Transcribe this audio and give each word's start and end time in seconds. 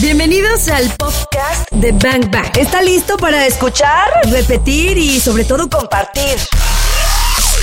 Bienvenidos 0.00 0.68
al 0.68 0.90
podcast 0.96 1.70
de 1.70 1.92
Bang 1.92 2.30
Bang. 2.30 2.56
¿Está 2.58 2.82
listo 2.82 3.16
para 3.18 3.46
escuchar, 3.46 4.08
repetir 4.30 4.96
y 4.96 5.20
sobre 5.20 5.44
todo 5.44 5.68
compartir? 5.68 6.38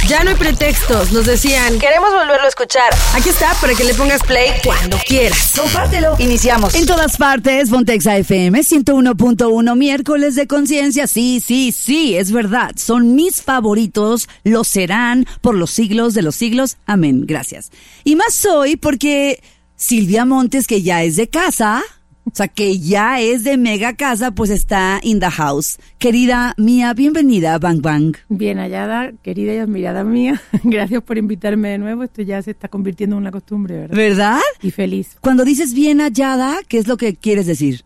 Ya 0.07 0.23
no 0.23 0.29
hay 0.29 0.35
pretextos, 0.35 1.11
nos 1.11 1.25
decían. 1.25 1.79
Queremos 1.79 2.11
volverlo 2.11 2.45
a 2.45 2.47
escuchar. 2.47 2.93
Aquí 3.13 3.29
está 3.29 3.53
para 3.59 3.73
que 3.73 3.83
le 3.83 3.93
pongas 3.95 4.21
play 4.23 4.51
cuando 4.63 4.97
quieras. 5.05 5.53
Compártelo. 5.57 6.15
Iniciamos. 6.19 6.75
En 6.75 6.85
todas 6.85 7.17
partes, 7.17 7.69
Fontexa 7.71 8.15
FM 8.17 8.59
101.1, 8.59 9.75
miércoles 9.75 10.35
de 10.35 10.47
conciencia. 10.47 11.07
Sí, 11.07 11.43
sí, 11.45 11.71
sí, 11.71 12.15
es 12.15 12.31
verdad. 12.31 12.71
Son 12.75 13.15
mis 13.15 13.41
favoritos, 13.41 14.29
lo 14.43 14.63
serán 14.63 15.25
por 15.41 15.55
los 15.55 15.71
siglos 15.71 16.13
de 16.13 16.21
los 16.21 16.35
siglos. 16.35 16.77
Amén. 16.85 17.25
Gracias. 17.25 17.71
Y 18.03 18.15
más 18.15 18.45
hoy 18.45 18.77
porque 18.77 19.41
Silvia 19.75 20.25
Montes, 20.25 20.67
que 20.67 20.81
ya 20.81 21.03
es 21.03 21.15
de 21.15 21.27
casa, 21.27 21.83
o 22.25 22.31
sea, 22.33 22.47
que 22.47 22.77
ya 22.79 23.19
es 23.21 23.43
de 23.43 23.57
mega 23.57 23.93
casa, 23.95 24.31
pues 24.31 24.49
está 24.51 24.99
in 25.01 25.19
the 25.19 25.29
house. 25.31 25.77
Querida 25.97 26.53
mía, 26.57 26.93
bienvenida 26.93 27.55
a 27.55 27.59
Bang 27.59 27.81
Bang. 27.81 28.15
Bien 28.29 28.59
hallada, 28.59 29.11
querida 29.23 29.53
y 29.55 29.57
admirada 29.57 30.03
mía. 30.03 30.39
Gracias 30.63 31.01
por 31.01 31.17
invitarme 31.17 31.69
de 31.69 31.77
nuevo. 31.79 32.03
Esto 32.03 32.21
ya 32.21 32.41
se 32.41 32.51
está 32.51 32.67
convirtiendo 32.67 33.15
en 33.15 33.21
una 33.23 33.31
costumbre, 33.31 33.75
¿verdad? 33.77 33.95
¿Verdad? 33.95 34.39
Y 34.61 34.69
feliz. 34.71 35.17
Cuando 35.21 35.43
dices 35.43 35.73
bien 35.73 35.99
hallada, 36.01 36.57
¿qué 36.67 36.77
es 36.77 36.87
lo 36.87 36.97
que 36.97 37.15
quieres 37.15 37.47
decir? 37.47 37.83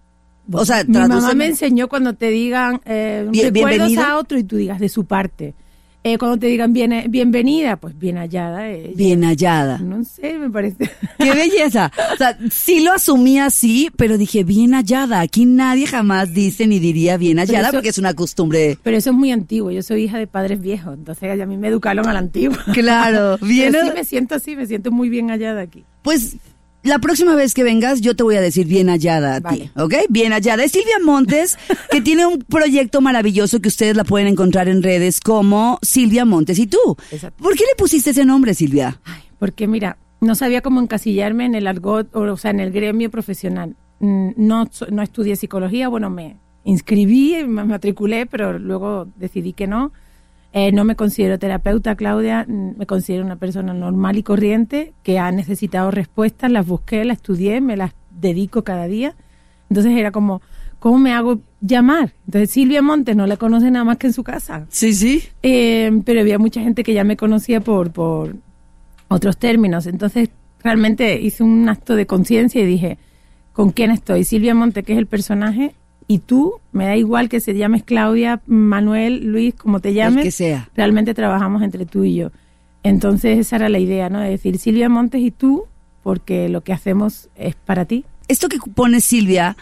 O 0.52 0.66
sea, 0.66 0.84
Mi 0.84 0.98
mamá 0.98 1.34
me 1.34 1.46
enseñó 1.48 1.88
cuando 1.88 2.14
te 2.16 2.30
digan 2.30 2.82
eh, 2.84 3.26
Bien- 3.32 3.54
recuerdos 3.54 3.96
a 3.98 4.18
otro 4.18 4.38
y 4.38 4.44
tú 4.44 4.58
digas 4.58 4.80
de 4.82 4.90
su 4.90 5.06
parte. 5.06 5.54
Eh, 6.06 6.18
cuando 6.18 6.38
te 6.38 6.48
digan 6.48 6.74
bien, 6.74 7.06
bienvenida, 7.10 7.78
pues 7.78 7.98
bien 7.98 8.18
hallada. 8.18 8.70
eh, 8.70 8.92
Bien 8.94 9.24
hallada. 9.24 9.78
No 9.78 10.04
sé, 10.04 10.38
me 10.38 10.50
parece. 10.50 10.90
¡Qué 11.18 11.34
belleza! 11.34 11.94
O 12.14 12.18
sea, 12.18 12.38
sí 12.52 12.82
lo 12.82 12.92
asumí 12.92 13.40
así, 13.40 13.90
pero 13.96 14.18
dije 14.18 14.44
bien 14.44 14.74
hallada. 14.74 15.22
Aquí 15.22 15.46
nadie 15.46 15.88
jamás 15.88 16.34
dice 16.34 16.68
ni 16.68 16.80
diría 16.80 17.16
bien 17.16 17.38
hallada 17.40 17.70
eso- 17.70 17.78
porque 17.78 17.88
es 17.88 17.98
una 18.00 18.14
costumbre. 18.16 18.78
Pero 18.84 18.98
eso 18.98 19.12
es 19.12 19.16
muy 19.16 19.32
antiguo. 19.32 19.72
Yo 19.72 19.82
soy 19.82 20.04
hija 20.04 20.18
de 20.18 20.28
padres 20.28 20.60
viejos, 20.60 20.94
entonces 20.98 21.40
a 21.40 21.46
mí 21.46 21.56
me 21.56 21.70
educaron 21.70 22.06
a 22.06 22.12
la 22.12 22.20
antigua. 22.20 22.58
Claro, 22.74 23.38
bien. 23.42 23.72
Pero 23.72 23.86
sí 23.88 23.92
me 23.96 24.04
siento 24.04 24.36
así, 24.36 24.56
me 24.58 24.66
siento 24.68 24.92
muy 24.92 25.08
bien 25.08 25.30
hallada 25.30 25.62
aquí. 25.62 25.86
Pues 26.02 26.36
la 26.84 27.00
próxima 27.00 27.36
vez 27.36 27.54
que 27.54 27.64
vengas 27.64 28.02
yo 28.02 28.16
te 28.16 28.24
voy 28.24 28.36
a 28.36 28.42
decir 28.42 28.68
bien 28.68 28.88
hallada 28.90 29.36
a 29.36 29.42
ti. 29.42 29.70
¿ok? 29.76 29.94
Bien 30.10 30.32
hallada. 30.34 30.64
Es 30.64 30.72
Silvia 30.74 31.00
Montes, 31.04 31.58
que 31.92 32.02
tiene 32.02 32.26
un 32.26 32.40
proyecto 32.40 33.02
maravilloso 33.02 33.60
que 33.62 33.70
ustedes 33.70 33.96
la 33.96 34.04
pueden 34.04 34.28
encontrar 34.28 34.68
en 34.68 34.84
redes 34.84 35.20
como 35.20 35.80
Silvia 35.82 36.26
Montes 36.26 36.60
y 36.60 36.68
tú. 36.68 36.80
Exacto. 37.12 37.42
¿Por 37.44 37.54
qué 37.56 37.64
le 37.64 37.76
pusiste 37.78 38.10
ese 38.12 38.26
nombre, 38.26 38.54
Silvia? 38.54 39.00
Ay, 39.06 39.22
porque 39.40 39.68
mira, 39.68 39.98
no 40.22 40.36
sabía 40.36 40.62
cómo 40.62 40.82
encasillarme 40.82 41.46
en 41.46 41.56
el 41.56 41.68
argot, 41.68 42.14
o, 42.16 42.22
o 42.22 42.38
sea, 42.38 42.52
en 42.52 42.60
el 42.60 42.72
gremio 42.72 43.10
profesional. 43.12 43.76
Mm, 44.00 44.30
No, 44.38 44.70
no 44.92 45.02
estudié 45.02 45.36
psicología, 45.36 45.88
bueno, 45.90 46.10
me 46.10 46.38
inscribí, 46.66 47.44
me 47.46 47.64
matriculé, 47.66 48.26
pero 48.26 48.58
luego 48.60 49.08
decidí 49.18 49.54
que 49.54 49.68
no. 49.68 49.92
Eh, 50.56 50.72
no 50.72 50.86
me 50.86 50.96
considero 50.96 51.40
terapeuta, 51.40 51.96
Claudia, 51.96 52.46
mm, 52.48 52.78
me 52.78 52.86
considero 52.86 53.26
una 53.26 53.38
persona 53.38 53.74
normal 53.74 54.18
y 54.18 54.24
corriente 54.24 54.94
que 55.02 55.18
ha 55.18 55.32
necesitado 55.32 55.90
respuestas, 55.90 56.52
las 56.52 56.66
busqué, 56.68 57.04
las 57.06 57.18
estudié, 57.18 57.60
me 57.60 57.76
las 57.76 57.94
dedico 58.12 58.64
cada 58.64 58.86
día. 58.86 59.16
Entonces 59.70 59.94
era 59.98 60.12
como, 60.12 60.44
¿cómo 60.78 61.00
me 61.00 61.12
hago 61.12 61.40
llamar? 61.60 62.14
Entonces 62.28 62.52
Silvia 62.52 62.84
Montes 62.84 63.16
no 63.16 63.26
la 63.26 63.38
conoce 63.38 63.72
nada 63.72 63.84
más 63.84 63.98
que 63.98 64.08
en 64.08 64.14
su 64.14 64.24
casa. 64.24 64.68
Sí, 64.70 64.94
sí. 64.94 65.24
Eh, 65.42 65.92
pero 66.06 66.22
había 66.22 66.38
mucha 66.38 66.62
gente 66.62 66.84
que 66.84 66.94
ya 66.94 67.04
me 67.04 67.18
conocía 67.18 67.60
por, 67.60 67.92
por 67.92 68.36
otros 69.08 69.38
términos. 69.38 69.88
Entonces, 69.88 70.30
realmente 70.64 71.20
hice 71.20 71.44
un 71.44 71.68
acto 71.68 71.96
de 71.96 72.06
conciencia 72.06 72.62
y 72.62 72.66
dije, 72.66 73.00
¿con 73.54 73.72
quién 73.72 73.90
estoy? 73.90 74.24
Silvia 74.24 74.54
Monte, 74.54 74.84
que 74.84 74.94
es 74.94 75.00
el 75.00 75.08
personaje, 75.08 75.74
y 76.08 76.20
tú, 76.20 76.56
me 76.72 76.86
da 76.86 76.96
igual 76.96 77.30
que 77.30 77.40
se 77.40 77.54
llames 77.54 77.84
Claudia, 77.84 78.42
Manuel, 78.46 79.26
Luis, 79.26 79.54
como 79.56 79.80
te 79.80 79.94
llames. 79.94 80.24
que 80.24 80.32
sea. 80.32 80.70
Realmente 80.76 81.14
trabajamos 81.14 81.62
entre 81.62 81.86
tú 81.86 82.04
y 82.04 82.16
yo. 82.16 82.32
Entonces, 82.84 83.40
esa 83.40 83.56
era 83.56 83.70
la 83.70 83.80
idea, 83.80 84.10
¿no? 84.10 84.20
De 84.20 84.30
decir 84.30 84.58
Silvia 84.58 84.90
Montes 84.90 85.22
y 85.22 85.32
tú, 85.32 85.66
porque 86.04 86.50
lo 86.50 86.62
que 86.62 86.74
hacemos 86.74 87.30
es 87.36 87.56
para 87.56 87.86
ti. 87.86 88.06
esto 88.28 88.50
que 88.50 88.58
pone 88.74 89.02
Silvia 89.02 89.56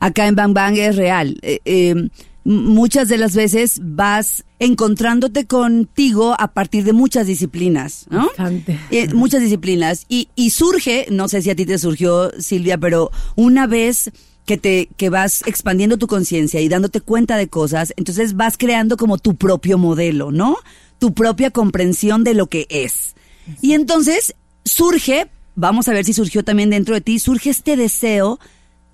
acá 0.00 0.26
en 0.26 0.34
Bang 0.34 0.52
Bang 0.52 0.76
es 0.76 0.96
real. 0.96 1.38
Eh, 1.42 1.60
eh, 1.64 2.08
muchas 2.44 3.08
de 3.08 3.16
las 3.16 3.34
veces 3.34 3.80
vas 3.82 4.44
encontrándote 4.58 5.46
contigo 5.46 6.34
a 6.38 6.48
partir 6.52 6.84
de 6.84 6.92
muchas 6.92 7.26
disciplinas, 7.26 8.06
¿no? 8.10 8.26
Bastante. 8.26 8.78
Eh, 8.90 9.12
muchas 9.14 9.40
disciplinas. 9.40 10.04
Y, 10.08 10.28
y 10.34 10.50
surge, 10.50 11.06
no 11.10 11.28
sé 11.28 11.42
si 11.42 11.50
a 11.50 11.56
ti 11.56 11.64
te 11.64 11.78
surgió, 11.78 12.30
Silvia, 12.38 12.76
pero 12.76 13.10
una 13.34 13.66
vez 13.66 14.10
que 14.46 14.58
te 14.58 14.88
que 14.96 15.10
vas 15.10 15.42
expandiendo 15.46 15.96
tu 15.96 16.06
conciencia 16.06 16.60
y 16.60 16.68
dándote 16.68 17.00
cuenta 17.00 17.36
de 17.36 17.48
cosas, 17.48 17.94
entonces 17.96 18.34
vas 18.34 18.56
creando 18.56 18.96
como 18.96 19.18
tu 19.18 19.36
propio 19.36 19.78
modelo, 19.78 20.30
¿no? 20.30 20.56
Tu 20.98 21.14
propia 21.14 21.50
comprensión 21.50 22.24
de 22.24 22.34
lo 22.34 22.46
que 22.46 22.66
es. 22.68 23.14
Y 23.60 23.72
entonces 23.72 24.34
surge, 24.64 25.28
vamos 25.54 25.88
a 25.88 25.92
ver 25.92 26.04
si 26.04 26.12
surgió 26.12 26.44
también 26.44 26.70
dentro 26.70 26.94
de 26.94 27.00
ti, 27.00 27.18
surge 27.18 27.50
este 27.50 27.76
deseo 27.76 28.38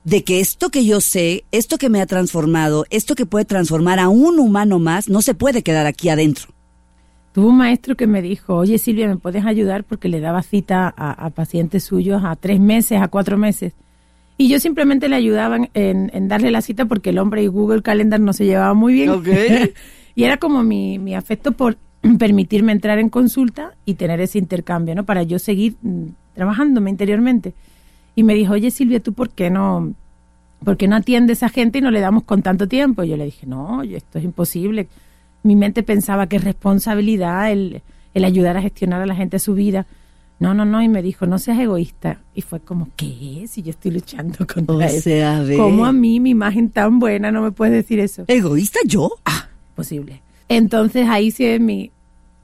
de 0.04 0.24
que 0.24 0.40
esto 0.40 0.70
que 0.70 0.84
yo 0.84 1.00
sé, 1.00 1.44
esto 1.52 1.78
que 1.78 1.90
me 1.90 2.00
ha 2.00 2.06
transformado, 2.06 2.86
esto 2.90 3.14
que 3.14 3.26
puede 3.26 3.44
transformar 3.44 3.98
a 3.98 4.08
un 4.08 4.38
humano 4.38 4.78
más, 4.78 5.08
no 5.08 5.20
se 5.20 5.34
puede 5.34 5.62
quedar 5.62 5.86
aquí 5.86 6.08
adentro. 6.08 6.48
Tuve 7.32 7.46
un 7.46 7.58
maestro 7.58 7.96
que 7.96 8.08
me 8.08 8.22
dijo, 8.22 8.56
oye 8.56 8.78
Silvia, 8.78 9.06
¿me 9.06 9.16
puedes 9.16 9.44
ayudar? 9.44 9.84
Porque 9.84 10.08
le 10.08 10.20
daba 10.20 10.42
cita 10.42 10.88
a 10.96 11.30
pacientes 11.30 11.84
suyos 11.84 12.22
a 12.24 12.34
tres 12.34 12.58
meses, 12.58 13.00
a 13.00 13.08
cuatro 13.08 13.36
meses. 13.36 13.72
Y 14.40 14.48
yo 14.48 14.58
simplemente 14.58 15.10
le 15.10 15.16
ayudaba 15.16 15.58
en, 15.74 16.28
darle 16.28 16.50
la 16.50 16.62
cita 16.62 16.86
porque 16.86 17.10
el 17.10 17.18
hombre 17.18 17.42
y 17.42 17.46
Google 17.46 17.82
Calendar 17.82 18.20
no 18.20 18.32
se 18.32 18.46
llevaba 18.46 18.72
muy 18.72 18.94
bien. 18.94 19.10
Ok. 19.10 19.28
y 20.14 20.24
era 20.24 20.38
como 20.38 20.62
mi, 20.62 20.98
mi 20.98 21.14
afecto 21.14 21.52
por 21.52 21.76
permitirme 22.18 22.72
entrar 22.72 22.98
en 22.98 23.10
consulta 23.10 23.74
y 23.84 23.96
tener 23.96 24.18
ese 24.18 24.38
intercambio, 24.38 24.94
¿no? 24.94 25.04
Para 25.04 25.24
yo 25.24 25.38
seguir 25.38 25.76
mm, 25.82 26.04
trabajándome 26.34 26.88
interiormente. 26.88 27.52
Y 28.16 28.22
me 28.22 28.32
dijo, 28.32 28.54
oye 28.54 28.70
Silvia, 28.70 29.00
¿tú 29.00 29.12
por 29.12 29.28
qué 29.28 29.50
no, 29.50 29.92
por 30.64 30.78
qué 30.78 30.88
no 30.88 30.96
atiendes 30.96 31.42
a 31.42 31.46
esa 31.46 31.54
gente 31.54 31.80
y 31.80 31.82
no 31.82 31.90
le 31.90 32.00
damos 32.00 32.22
con 32.22 32.40
tanto 32.40 32.66
tiempo? 32.66 33.02
Y 33.02 33.10
yo 33.10 33.18
le 33.18 33.26
dije, 33.26 33.46
no, 33.46 33.82
esto 33.82 34.18
es 34.18 34.24
imposible. 34.24 34.88
Mi 35.42 35.54
mente 35.54 35.82
pensaba 35.82 36.28
que 36.28 36.36
es 36.36 36.44
responsabilidad 36.44 37.52
el, 37.52 37.82
el 38.14 38.24
ayudar 38.24 38.56
a 38.56 38.62
gestionar 38.62 39.02
a 39.02 39.06
la 39.06 39.14
gente 39.14 39.38
su 39.38 39.52
vida. 39.52 39.84
No, 40.40 40.54
no, 40.54 40.64
no, 40.64 40.82
y 40.82 40.88
me 40.88 41.02
dijo, 41.02 41.26
no 41.26 41.38
seas 41.38 41.58
egoísta. 41.58 42.18
Y 42.34 42.40
fue 42.42 42.60
como, 42.60 42.88
¿qué? 42.96 43.44
Si 43.46 43.62
yo 43.62 43.70
estoy 43.70 43.90
luchando 43.92 44.46
contra 44.52 44.74
O 44.74 44.80
eso. 44.80 45.02
sea, 45.02 45.42
ve. 45.42 45.56
¿Cómo 45.56 45.84
a 45.84 45.92
mí, 45.92 46.18
mi 46.18 46.30
imagen 46.30 46.70
tan 46.70 46.98
buena, 46.98 47.30
no 47.30 47.42
me 47.42 47.52
puedes 47.52 47.74
decir 47.74 48.00
eso? 48.00 48.24
¿Egoísta 48.26 48.80
yo? 48.86 49.12
Ah, 49.26 49.48
posible. 49.76 50.22
Entonces 50.48 51.06
ahí 51.08 51.30
sí 51.30 51.44
es 51.44 51.60
mi, 51.60 51.92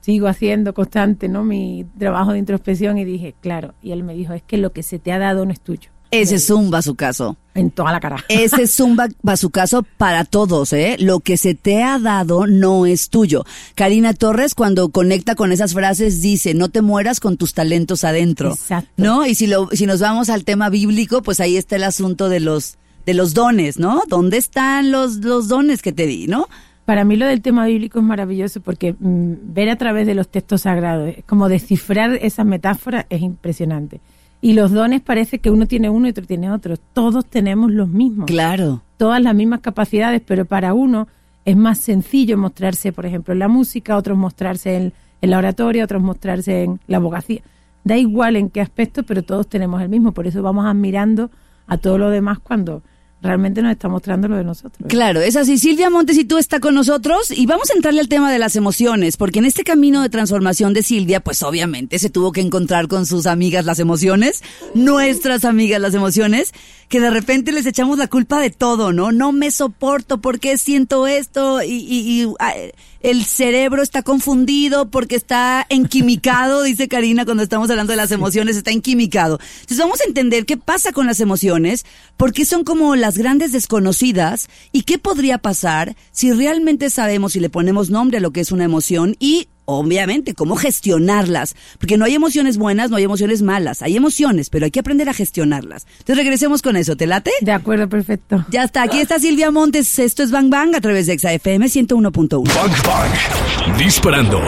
sigo 0.01 0.27
haciendo 0.27 0.73
constante, 0.75 1.27
¿no? 1.27 1.43
Mi 1.43 1.85
trabajo 1.97 2.33
de 2.33 2.39
introspección 2.39 2.99
y 2.99 3.03
dije, 3.03 3.33
claro, 3.41 3.73
y 3.81 3.91
él 3.91 4.03
me 4.03 4.13
dijo, 4.13 4.31
es 4.33 4.43
que 4.43 4.57
lo 4.57 4.71
que 4.71 4.83
se 4.83 4.99
te 4.99 5.11
ha 5.11 5.17
dado 5.17 5.43
no 5.45 5.51
es 5.51 5.59
tuyo. 5.59 5.89
Ese 6.11 6.35
es 6.35 6.49
un 6.49 6.69
bazucazo. 6.71 7.35
En 7.53 7.71
toda 7.71 7.91
la 7.91 7.99
cara. 7.99 8.23
Ese 8.29 8.61
es 8.63 8.79
un 8.79 8.95
ba- 8.95 9.09
bazucazo 9.23 9.83
para 9.97 10.23
todos, 10.25 10.71
¿eh? 10.73 10.95
Lo 10.99 11.19
que 11.21 11.37
se 11.37 11.55
te 11.55 11.81
ha 11.83 11.97
dado 11.99 12.45
no 12.47 12.85
es 12.85 13.09
tuyo. 13.09 13.45
Karina 13.75 14.13
Torres, 14.13 14.53
cuando 14.55 14.89
conecta 14.89 15.35
con 15.35 15.51
esas 15.51 15.73
frases, 15.73 16.21
dice, 16.21 16.53
no 16.53 16.69
te 16.69 16.81
mueras 16.81 17.19
con 17.19 17.35
tus 17.35 17.53
talentos 17.53 18.03
adentro. 18.03 18.51
Exacto. 18.53 18.89
¿No? 18.97 19.25
Y 19.25 19.33
si, 19.35 19.47
lo, 19.47 19.69
si 19.71 19.85
nos 19.85 19.99
vamos 19.99 20.29
al 20.29 20.43
tema 20.45 20.69
bíblico, 20.69 21.21
pues 21.23 21.39
ahí 21.39 21.57
está 21.57 21.75
el 21.77 21.83
asunto 21.83 22.29
de 22.29 22.39
los, 22.39 22.77
de 23.05 23.13
los 23.15 23.33
dones, 23.33 23.79
¿no? 23.79 24.03
¿Dónde 24.07 24.37
están 24.37 24.91
los, 24.91 25.15
los 25.17 25.47
dones 25.47 25.81
que 25.81 25.91
te 25.91 26.05
di, 26.05 26.27
no? 26.27 26.47
Para 26.85 27.03
mí 27.03 27.17
lo 27.17 27.25
del 27.25 27.41
tema 27.41 27.65
bíblico 27.65 27.99
es 27.99 28.05
maravilloso 28.05 28.61
porque 28.61 28.93
mm, 28.97 29.33
ver 29.53 29.69
a 29.69 29.75
través 29.77 30.07
de 30.07 30.13
los 30.15 30.29
textos 30.29 30.61
sagrados, 30.61 31.09
es 31.17 31.23
como 31.25 31.49
descifrar 31.49 32.13
esas 32.21 32.45
metáforas 32.45 33.05
es 33.09 33.21
impresionante. 33.21 33.99
Y 34.41 34.53
los 34.53 34.71
dones 34.71 35.01
parece 35.01 35.39
que 35.39 35.49
uno 35.49 35.65
tiene 35.65 35.89
uno 35.89 36.07
y 36.07 36.11
otro 36.11 36.25
tiene 36.25 36.51
otro. 36.51 36.77
Todos 36.93 37.25
tenemos 37.25 37.71
los 37.71 37.87
mismos. 37.89 38.27
Claro. 38.27 38.81
todas 38.97 39.21
las 39.21 39.35
mismas 39.35 39.61
capacidades, 39.61 40.21
pero 40.25 40.45
para 40.45 40.73
uno 40.73 41.07
es 41.45 41.55
más 41.55 41.79
sencillo 41.79 42.37
mostrarse, 42.37 42.91
por 42.91 43.05
ejemplo, 43.05 43.33
en 43.33 43.39
la 43.39 43.47
música, 43.47 43.95
otros 43.95 44.17
mostrarse 44.17 44.75
en, 44.75 44.93
en 45.21 45.29
la 45.29 45.37
oratoria, 45.37 45.83
otros 45.83 46.01
mostrarse 46.01 46.63
en 46.63 46.79
la 46.87 46.97
abogacía. 46.97 47.41
Da 47.83 47.95
igual 47.97 48.35
en 48.35 48.49
qué 48.49 48.59
aspecto, 48.61 49.03
pero 49.03 49.23
todos 49.23 49.47
tenemos 49.47 49.81
el 49.81 49.89
mismo. 49.89 50.11
Por 50.11 50.27
eso 50.27 50.41
vamos 50.43 50.65
admirando 50.65 51.31
a 51.67 51.77
todo 51.77 51.97
lo 51.97 52.09
demás 52.09 52.39
cuando 52.39 52.81
realmente 53.21 53.61
nos 53.61 53.71
está 53.71 53.89
mostrando 53.89 54.27
lo 54.27 54.37
de 54.37 54.43
nosotros. 54.43 54.87
Claro, 54.87 55.21
es 55.21 55.35
así. 55.35 55.57
Silvia 55.57 55.89
Montes 55.89 56.17
y 56.17 56.25
tú 56.25 56.37
está 56.37 56.59
con 56.59 56.75
nosotros 56.75 57.31
y 57.31 57.45
vamos 57.45 57.69
a 57.69 57.73
entrarle 57.73 58.01
al 58.01 58.09
tema 58.09 58.31
de 58.31 58.39
las 58.39 58.55
emociones, 58.55 59.17
porque 59.17 59.39
en 59.39 59.45
este 59.45 59.63
camino 59.63 60.01
de 60.01 60.09
transformación 60.09 60.73
de 60.73 60.83
Silvia, 60.83 61.19
pues 61.19 61.41
obviamente 61.43 61.99
se 61.99 62.09
tuvo 62.09 62.31
que 62.31 62.41
encontrar 62.41 62.87
con 62.87 63.05
sus 63.05 63.25
amigas 63.25 63.65
las 63.65 63.79
emociones, 63.79 64.43
nuestras 64.73 65.45
amigas 65.45 65.81
las 65.81 65.93
emociones, 65.93 66.53
que 66.89 66.99
de 66.99 67.09
repente 67.09 67.51
les 67.51 67.65
echamos 67.65 67.97
la 67.97 68.07
culpa 68.07 68.39
de 68.39 68.49
todo, 68.49 68.93
¿no? 68.93 69.11
No 69.11 69.31
me 69.31 69.51
soporto, 69.51 70.19
porque 70.19 70.57
siento 70.57 71.07
esto? 71.07 71.61
Y, 71.63 71.73
y, 71.73 72.23
y 72.23 72.33
ah, 72.39 72.53
el 73.01 73.25
cerebro 73.25 73.81
está 73.81 74.03
confundido 74.03 74.89
porque 74.89 75.15
está 75.15 75.65
enquimicado, 75.69 76.63
dice 76.63 76.87
Karina 76.87 77.25
cuando 77.25 77.43
estamos 77.43 77.69
hablando 77.69 77.91
de 77.91 77.97
las 77.97 78.11
emociones, 78.11 78.57
está 78.57 78.71
enquimicado. 78.71 79.39
Entonces 79.61 79.79
vamos 79.79 80.01
a 80.01 80.07
entender 80.07 80.45
qué 80.45 80.57
pasa 80.57 80.91
con 80.91 81.07
las 81.07 81.19
emociones, 81.19 81.85
por 82.17 82.33
qué 82.33 82.45
son 82.45 82.63
como 82.63 82.95
las 82.95 83.17
grandes 83.17 83.51
desconocidas 83.51 84.49
y 84.71 84.83
qué 84.83 84.97
podría 84.97 85.37
pasar 85.37 85.95
si 86.11 86.31
realmente 86.31 86.89
sabemos 86.89 87.35
y 87.35 87.39
le 87.39 87.49
ponemos 87.49 87.89
nombre 87.89 88.17
a 88.17 88.21
lo 88.21 88.31
que 88.31 88.41
es 88.41 88.51
una 88.51 88.63
emoción 88.63 89.15
y 89.19 89.47
obviamente, 89.67 90.33
cómo 90.33 90.55
gestionarlas. 90.55 91.55
Porque 91.79 91.97
no 91.97 92.05
hay 92.05 92.15
emociones 92.15 92.57
buenas, 92.57 92.89
no 92.89 92.95
hay 92.95 93.03
emociones 93.03 93.41
malas. 93.41 93.81
Hay 93.81 93.95
emociones, 93.95 94.49
pero 94.49 94.65
hay 94.65 94.71
que 94.71 94.79
aprender 94.79 95.09
a 95.09 95.13
gestionarlas. 95.13 95.85
Entonces 95.99 96.17
regresemos 96.17 96.61
con 96.61 96.77
eso. 96.77 96.95
¿Te 96.95 97.05
late? 97.05 97.31
De 97.41 97.51
acuerdo, 97.51 97.87
perfecto. 97.87 98.45
Ya 98.49 98.63
está. 98.63 98.83
Aquí 98.83 98.99
está 98.99 99.19
Silvia 99.19 99.51
Montes. 99.51 99.99
Esto 99.99 100.23
es 100.23 100.31
Bang 100.31 100.49
Bang 100.49 100.73
a 100.75 100.81
través 100.81 101.05
de 101.07 101.19
XAFM 101.19 101.67
101.1. 101.67 102.53
Bang 102.55 102.71
Bang. 102.85 103.77
Disparando. 103.77 104.41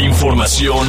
Información 0.00 0.86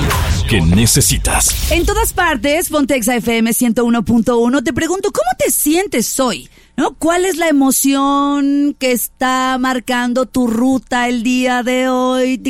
que 0.47 0.61
necesitas. 0.61 1.71
En 1.71 1.85
todas 1.85 2.13
partes, 2.13 2.69
ponte 2.69 3.01
XAFM 3.01 3.49
101.1. 3.49 4.63
Te 4.63 4.73
pregunto, 4.73 5.11
¿cómo 5.11 5.29
te 5.37 5.51
sientes 5.51 6.19
hoy? 6.19 6.49
¿No? 6.81 6.95
¿Cuál 6.97 7.25
es 7.25 7.37
la 7.37 7.47
emoción 7.47 8.75
que 8.79 8.91
está 8.91 9.55
marcando 9.59 10.25
tu 10.25 10.47
ruta 10.47 11.07
el 11.07 11.21
día 11.21 11.61
de 11.61 11.87
hoy? 11.89 12.41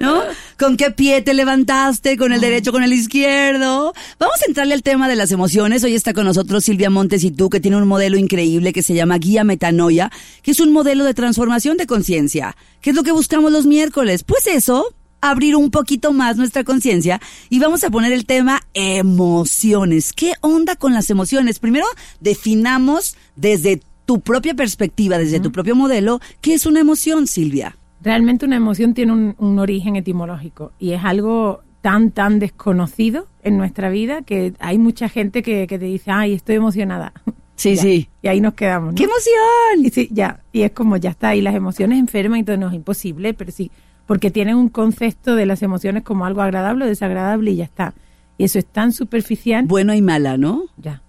¿No? 0.00 0.20
¿Con 0.58 0.76
qué 0.76 0.90
pie 0.90 1.22
te 1.22 1.32
levantaste? 1.32 2.16
¿Con 2.16 2.32
el 2.32 2.40
derecho, 2.40 2.72
con 2.72 2.82
el 2.82 2.92
izquierdo? 2.92 3.94
Vamos 4.18 4.42
a 4.42 4.48
entrarle 4.48 4.74
al 4.74 4.82
tema 4.82 5.08
de 5.08 5.14
las 5.14 5.30
emociones. 5.30 5.84
Hoy 5.84 5.94
está 5.94 6.12
con 6.12 6.24
nosotros 6.24 6.64
Silvia 6.64 6.90
Montes 6.90 7.22
y 7.22 7.30
tú, 7.30 7.50
que 7.50 7.60
tiene 7.60 7.76
un 7.76 7.86
modelo 7.86 8.16
increíble 8.16 8.72
que 8.72 8.82
se 8.82 8.94
llama 8.94 9.18
Guía 9.18 9.44
Metanoia, 9.44 10.10
que 10.42 10.50
es 10.50 10.58
un 10.58 10.72
modelo 10.72 11.04
de 11.04 11.14
transformación 11.14 11.76
de 11.76 11.86
conciencia. 11.86 12.56
¿Qué 12.80 12.90
es 12.90 12.96
lo 12.96 13.04
que 13.04 13.12
buscamos 13.12 13.52
los 13.52 13.64
miércoles? 13.64 14.24
Pues 14.24 14.48
eso, 14.48 14.92
abrir 15.20 15.56
un 15.56 15.70
poquito 15.70 16.12
más 16.12 16.36
nuestra 16.36 16.64
conciencia 16.64 17.20
y 17.48 17.58
vamos 17.58 17.84
a 17.84 17.90
poner 17.90 18.12
el 18.12 18.24
tema 18.26 18.60
emociones. 18.74 20.12
¿Qué 20.12 20.32
onda 20.40 20.76
con 20.76 20.94
las 20.94 21.10
emociones? 21.10 21.58
Primero, 21.58 21.86
definamos 22.20 23.16
desde 23.36 23.80
tu 24.06 24.20
propia 24.20 24.54
perspectiva, 24.54 25.18
desde 25.18 25.40
tu 25.40 25.52
propio 25.52 25.76
modelo, 25.76 26.20
¿qué 26.40 26.54
es 26.54 26.64
una 26.64 26.80
emoción, 26.80 27.26
Silvia? 27.26 27.76
Realmente 28.00 28.46
una 28.46 28.56
emoción 28.56 28.94
tiene 28.94 29.12
un, 29.12 29.34
un 29.38 29.58
origen 29.58 29.96
etimológico 29.96 30.72
y 30.78 30.92
es 30.92 31.04
algo 31.04 31.62
tan, 31.82 32.10
tan 32.10 32.38
desconocido 32.38 33.26
en 33.42 33.58
nuestra 33.58 33.90
vida 33.90 34.22
que 34.22 34.54
hay 34.60 34.78
mucha 34.78 35.08
gente 35.08 35.42
que, 35.42 35.66
que 35.66 35.78
te 35.78 35.84
dice, 35.84 36.10
ay, 36.10 36.34
estoy 36.34 36.56
emocionada. 36.56 37.12
Sí, 37.56 37.74
Ya. 37.76 37.82
sí. 37.82 38.08
Y 38.22 38.28
ahí 38.28 38.40
nos 38.40 38.54
quedamos. 38.54 38.92
¿no? 38.92 38.94
¡Qué 38.94 39.04
emoción! 39.04 39.84
Y 39.84 39.90
sí, 39.90 40.08
ya. 40.10 40.40
Y 40.52 40.62
es 40.62 40.70
como, 40.72 40.96
ya 40.96 41.10
está. 41.10 41.34
Y 41.34 41.40
las 41.42 41.54
emociones 41.54 41.98
enferman 41.98 42.40
y 42.40 42.44
todo 42.44 42.56
no 42.56 42.68
es 42.68 42.74
imposible, 42.74 43.34
pero 43.34 43.52
sí. 43.52 43.70
Porque 44.08 44.32
tienen 44.32 44.56
un 44.56 44.68
concepto 44.70 45.36
de 45.36 45.46
las 45.46 45.62
emociones 45.62 46.02
como 46.02 46.24
algo 46.24 46.40
agradable 46.42 46.84
o 46.84 46.88
desagradable 46.88 47.52
y 47.52 47.56
ya 47.56 47.64
está. 47.64 47.94
Y 48.38 48.44
eso 48.44 48.58
es 48.58 48.66
tan 48.66 48.90
superficial. 48.90 49.66
Bueno 49.66 49.94
y 49.94 50.02
mala, 50.02 50.36
¿no? 50.36 50.64
Ya. 50.78 51.02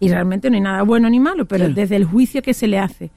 Y 0.00 0.08
realmente 0.10 0.50
no 0.50 0.56
hay 0.56 0.60
nada 0.62 0.82
bueno 0.82 1.08
ni 1.08 1.20
malo, 1.20 1.46
pero 1.46 1.64
Claro. 1.64 1.74
desde 1.74 1.96
el 1.96 2.04
juicio 2.04 2.42
que 2.42 2.52
se 2.52 2.66
le 2.66 2.78
hace. 2.78 3.10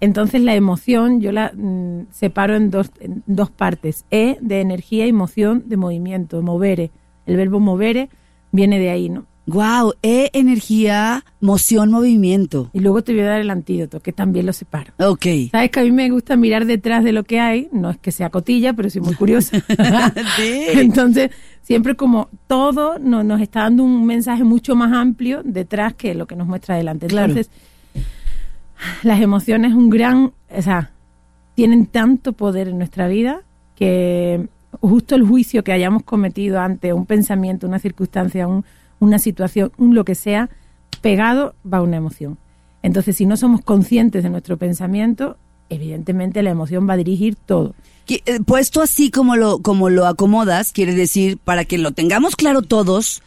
Entonces 0.00 0.42
la 0.42 0.54
emoción 0.54 1.20
yo 1.20 1.30
la 1.30 1.52
mm, 1.54 2.08
separo 2.10 2.56
en 2.56 2.70
dos, 2.70 2.90
en 3.00 3.22
dos 3.26 3.50
partes. 3.50 4.04
E 4.10 4.36
de 4.40 4.60
energía 4.60 5.06
y 5.06 5.12
moción 5.12 5.62
de 5.66 5.76
movimiento, 5.76 6.42
movere. 6.42 6.90
El 7.26 7.36
verbo 7.36 7.60
movere 7.60 8.10
viene 8.52 8.78
de 8.78 8.90
ahí, 8.90 9.08
¿no? 9.08 9.24
Wow, 9.52 9.94
E, 10.02 10.30
energía, 10.32 11.24
moción, 11.40 11.90
movimiento. 11.90 12.70
Y 12.72 12.80
luego 12.80 13.02
te 13.02 13.12
voy 13.12 13.22
a 13.22 13.26
dar 13.30 13.40
el 13.40 13.50
antídoto, 13.50 14.00
que 14.00 14.12
también 14.12 14.46
lo 14.46 14.52
separo. 14.52 14.92
Ok. 14.98 15.26
Sabes 15.50 15.70
que 15.70 15.80
a 15.80 15.82
mí 15.82 15.90
me 15.92 16.08
gusta 16.10 16.36
mirar 16.36 16.66
detrás 16.66 17.02
de 17.02 17.12
lo 17.12 17.24
que 17.24 17.40
hay, 17.40 17.68
no 17.72 17.90
es 17.90 17.98
que 17.98 18.12
sea 18.12 18.30
cotilla, 18.30 18.72
pero 18.74 18.88
soy 18.90 19.00
muy 19.00 19.14
curiosa. 19.14 19.56
Sí. 20.36 20.64
Entonces, 20.74 21.30
siempre 21.62 21.96
como 21.96 22.28
todo 22.46 22.98
no- 22.98 23.24
nos 23.24 23.40
está 23.40 23.60
dando 23.62 23.82
un 23.84 24.06
mensaje 24.06 24.44
mucho 24.44 24.76
más 24.76 24.92
amplio 24.92 25.42
detrás 25.44 25.94
que 25.94 26.14
lo 26.14 26.26
que 26.26 26.36
nos 26.36 26.46
muestra 26.46 26.76
adelante. 26.76 27.06
Claro. 27.08 27.32
Entonces, 27.32 27.50
las 29.02 29.20
emociones 29.20 29.74
un 29.74 29.90
gran, 29.90 30.32
o 30.56 30.62
sea, 30.62 30.90
tienen 31.54 31.86
tanto 31.86 32.32
poder 32.32 32.68
en 32.68 32.78
nuestra 32.78 33.08
vida 33.08 33.42
que 33.74 34.48
justo 34.80 35.14
el 35.16 35.26
juicio 35.26 35.64
que 35.64 35.72
hayamos 35.72 36.02
cometido 36.04 36.60
ante 36.60 36.92
un 36.92 37.04
pensamiento, 37.06 37.66
una 37.66 37.78
circunstancia, 37.78 38.46
un- 38.46 38.64
una 39.00 39.18
situación, 39.18 39.72
un 39.76 39.94
lo 39.94 40.04
que 40.04 40.14
sea, 40.14 40.48
pegado 41.00 41.54
va 41.70 41.82
una 41.82 41.96
emoción. 41.96 42.38
Entonces, 42.82 43.16
si 43.16 43.26
no 43.26 43.36
somos 43.36 43.62
conscientes 43.62 44.22
de 44.22 44.30
nuestro 44.30 44.56
pensamiento, 44.56 45.36
evidentemente 45.68 46.42
la 46.42 46.50
emoción 46.50 46.88
va 46.88 46.94
a 46.94 46.98
dirigir 46.98 47.34
todo. 47.34 47.74
Eh, 48.08 48.40
Puesto 48.44 48.82
así 48.82 49.10
como 49.10 49.36
lo, 49.36 49.60
como 49.60 49.88
lo 49.88 50.06
acomodas, 50.06 50.72
quiere 50.72 50.94
decir, 50.94 51.38
para 51.38 51.64
que 51.64 51.78
lo 51.78 51.92
tengamos 51.92 52.36
claro 52.36 52.62
todos 52.62 53.22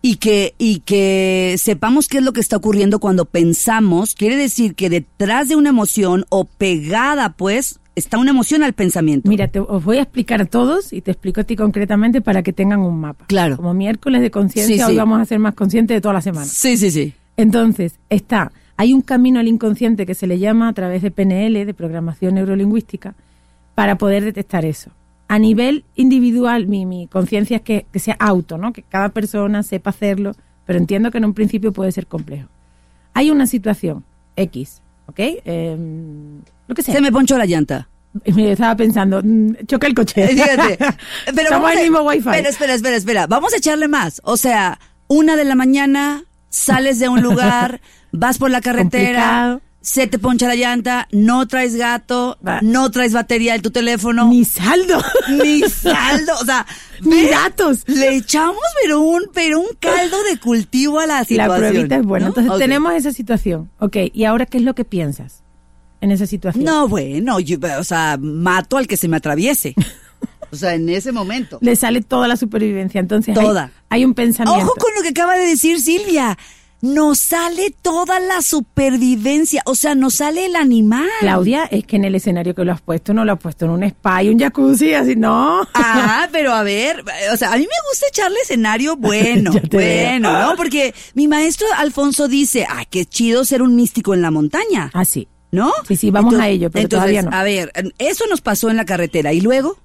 y 0.00 0.16
que, 0.16 0.54
y 0.58 0.80
que 0.80 1.56
sepamos 1.58 2.08
qué 2.08 2.18
es 2.18 2.24
lo 2.24 2.32
que 2.32 2.40
está 2.40 2.56
ocurriendo 2.56 2.98
cuando 2.98 3.24
pensamos, 3.24 4.14
quiere 4.14 4.36
decir 4.36 4.74
que 4.74 4.90
detrás 4.90 5.48
de 5.48 5.56
una 5.56 5.68
emoción 5.68 6.24
o 6.28 6.44
pegada, 6.44 7.34
pues, 7.34 7.78
está 7.94 8.18
una 8.18 8.30
emoción 8.30 8.62
al 8.62 8.72
pensamiento. 8.72 9.28
Mira, 9.28 9.48
te, 9.48 9.60
os 9.60 9.84
voy 9.84 9.98
a 9.98 10.02
explicar 10.02 10.40
a 10.40 10.44
todos 10.46 10.92
y 10.92 11.00
te 11.00 11.10
explico 11.10 11.40
a 11.42 11.44
ti 11.44 11.56
concretamente 11.56 12.20
para 12.20 12.42
que 12.42 12.52
tengan 12.52 12.80
un 12.80 13.00
mapa. 13.00 13.26
Claro. 13.26 13.56
Como 13.56 13.74
miércoles 13.74 14.20
de 14.22 14.30
conciencia, 14.30 14.76
Sí, 14.76 14.82
hoy 14.82 14.92
sí. 14.92 14.96
vamos 14.98 15.20
a 15.20 15.24
ser 15.24 15.38
más 15.38 15.54
conscientes 15.54 15.96
de 15.96 16.00
toda 16.00 16.14
la 16.14 16.22
semana. 16.22 16.46
Sí, 16.46 16.76
sí, 16.76 16.90
sí. 16.90 17.12
Entonces, 17.36 17.98
está, 18.08 18.52
hay 18.76 18.92
un 18.92 19.00
camino 19.02 19.40
al 19.40 19.48
inconsciente 19.48 20.06
que 20.06 20.14
se 20.14 20.26
le 20.26 20.38
llama 20.38 20.68
a 20.68 20.72
través 20.72 21.02
de 21.02 21.10
PNL, 21.10 21.64
de 21.66 21.74
programación 21.74 22.34
neurolingüística, 22.34 23.14
para 23.74 23.96
poder 23.96 24.24
detectar 24.24 24.64
eso. 24.64 24.90
A 25.28 25.38
nivel 25.38 25.84
individual, 25.94 26.66
mi, 26.66 26.84
mi 26.84 27.06
conciencia 27.06 27.56
es 27.56 27.62
que, 27.62 27.86
que 27.90 27.98
sea 27.98 28.16
auto, 28.18 28.58
¿no? 28.58 28.72
Que 28.72 28.82
cada 28.82 29.08
persona 29.10 29.62
sepa 29.62 29.90
hacerlo, 29.90 30.34
pero 30.66 30.78
entiendo 30.78 31.10
que 31.10 31.18
en 31.18 31.24
un 31.24 31.32
principio 31.34 31.72
puede 31.72 31.90
ser 31.90 32.06
complejo. 32.06 32.48
Hay 33.14 33.30
una 33.30 33.46
situación 33.46 34.04
X, 34.36 34.82
¿ok? 35.12 35.40
Em, 35.44 36.40
lo 36.66 36.74
que 36.74 36.82
sea. 36.82 36.94
Se 36.94 37.00
me 37.00 37.12
ponchó 37.12 37.38
la 37.38 37.46
llanta. 37.46 37.88
Estaba 38.24 38.76
pensando, 38.76 39.20
mm, 39.22 39.64
choca 39.66 39.86
el 39.86 39.94
coche. 39.94 40.24
Eh, 40.24 40.28
Fíjate. 40.28 40.76
Pero 41.26 41.42
Estamos 41.42 41.70
a- 41.70 41.74
el 41.74 41.82
mismo 41.82 42.00
wifi. 42.00 42.28
Espera, 42.28 42.48
espera, 42.48 42.74
espera, 42.74 42.96
espera. 42.96 43.26
Vamos 43.26 43.52
a 43.54 43.56
echarle 43.56 43.88
más. 43.88 44.20
O 44.24 44.36
sea, 44.36 44.78
una 45.08 45.36
de 45.36 45.44
la 45.44 45.54
mañana, 45.54 46.24
sales 46.48 46.98
de 46.98 47.08
un 47.08 47.22
lugar, 47.22 47.80
vas 48.12 48.38
por 48.38 48.50
la 48.50 48.60
carretera, 48.60 49.20
Complicado. 49.22 49.60
Se 49.82 50.06
te 50.06 50.18
poncha 50.18 50.46
la 50.46 50.54
llanta, 50.54 51.08
no 51.10 51.46
traes 51.48 51.74
gato, 51.76 52.38
no 52.62 52.90
traes 52.92 53.12
batería 53.12 53.54
de 53.54 53.58
tu 53.58 53.70
teléfono, 53.72 54.28
Ni 54.28 54.44
saldo. 54.44 55.02
ni 55.42 55.60
saldo. 55.62 56.32
O 56.40 56.44
sea, 56.44 56.64
Ni 57.00 57.26
datos. 57.26 57.82
Le 57.88 58.14
echamos 58.16 58.56
pero 58.82 59.00
un, 59.00 59.24
pero 59.34 59.58
un 59.60 59.66
caldo 59.80 60.16
de 60.30 60.38
cultivo 60.38 61.00
a 61.00 61.06
la 61.06 61.18
La 61.18 61.24
situación. 61.24 61.58
pruebita 61.58 61.96
es 61.96 62.04
buena. 62.04 62.26
¿no? 62.26 62.30
Entonces 62.30 62.58
tenemos 62.58 62.94
esa 62.94 63.12
situación. 63.12 63.70
Ok, 63.80 63.96
¿y 64.12 64.24
ahora 64.24 64.46
qué 64.46 64.58
es 64.58 64.62
lo 64.64 64.74
que 64.74 64.84
piensas 64.84 65.42
en 66.00 66.12
esa 66.12 66.26
situación? 66.26 66.64
No, 66.64 66.86
bueno, 66.88 67.40
yo, 67.40 67.58
o 67.78 67.84
sea, 67.84 68.16
mato 68.20 68.76
al 68.76 68.86
que 68.86 68.96
se 68.96 69.08
me 69.08 69.16
atraviese. 69.16 69.74
O 70.52 70.56
sea, 70.56 70.74
en 70.74 70.88
ese 70.90 71.12
momento. 71.12 71.58
Le 71.62 71.74
sale 71.76 72.02
toda 72.02 72.28
la 72.28 72.36
supervivencia. 72.36 73.00
Entonces 73.00 73.36
hay- 73.36 73.42
Toda. 73.44 73.72
Hay, 73.88 74.04
un 74.04 74.14
pensamiento. 74.14 74.62
Ojo 74.64 74.74
con 74.78 74.90
lo 74.94 75.02
que 75.02 75.08
acaba 75.08 75.34
de 75.34 75.46
decir 75.46 75.80
Silvia. 75.80 76.36
Nos 76.82 77.20
sale 77.20 77.72
toda 77.80 78.18
la 78.18 78.42
supervivencia, 78.42 79.62
o 79.66 79.76
sea, 79.76 79.94
nos 79.94 80.14
sale 80.14 80.46
el 80.46 80.56
animal. 80.56 81.08
Claudia, 81.20 81.64
es 81.66 81.84
que 81.84 81.94
en 81.94 82.04
el 82.04 82.16
escenario 82.16 82.56
que 82.56 82.64
lo 82.64 82.72
has 82.72 82.80
puesto, 82.80 83.14
no 83.14 83.24
lo 83.24 83.34
has 83.34 83.38
puesto 83.38 83.66
en 83.66 83.70
un 83.70 83.84
spa 83.84 84.24
y 84.24 84.30
un 84.30 84.38
jacuzzi, 84.40 84.92
así, 84.92 85.14
no. 85.14 85.62
Ah, 85.74 86.28
pero 86.32 86.52
a 86.52 86.64
ver, 86.64 87.04
o 87.32 87.36
sea, 87.36 87.52
a 87.52 87.56
mí 87.56 87.62
me 87.62 87.88
gusta 87.88 88.06
echarle 88.08 88.36
escenario 88.42 88.96
bueno, 88.98 89.52
bueno, 89.70 90.32
¿no? 90.32 90.56
Porque 90.56 90.92
mi 91.14 91.28
maestro 91.28 91.68
Alfonso 91.76 92.26
dice, 92.26 92.66
ah, 92.68 92.84
qué 92.90 93.04
chido 93.06 93.44
ser 93.44 93.62
un 93.62 93.76
místico 93.76 94.12
en 94.12 94.20
la 94.22 94.32
montaña, 94.32 94.90
Ah, 94.92 95.04
sí. 95.04 95.28
¿no? 95.52 95.70
Sí, 95.86 95.94
sí, 95.94 96.10
vamos 96.10 96.34
a 96.34 96.48
ello, 96.48 96.68
pero 96.68 96.82
entonces, 96.82 96.98
todavía 96.98 97.22
no. 97.22 97.30
A 97.36 97.44
ver, 97.44 97.70
eso 97.98 98.24
nos 98.28 98.40
pasó 98.40 98.70
en 98.70 98.76
la 98.76 98.86
carretera, 98.86 99.32
¿y 99.32 99.40
luego? 99.40 99.76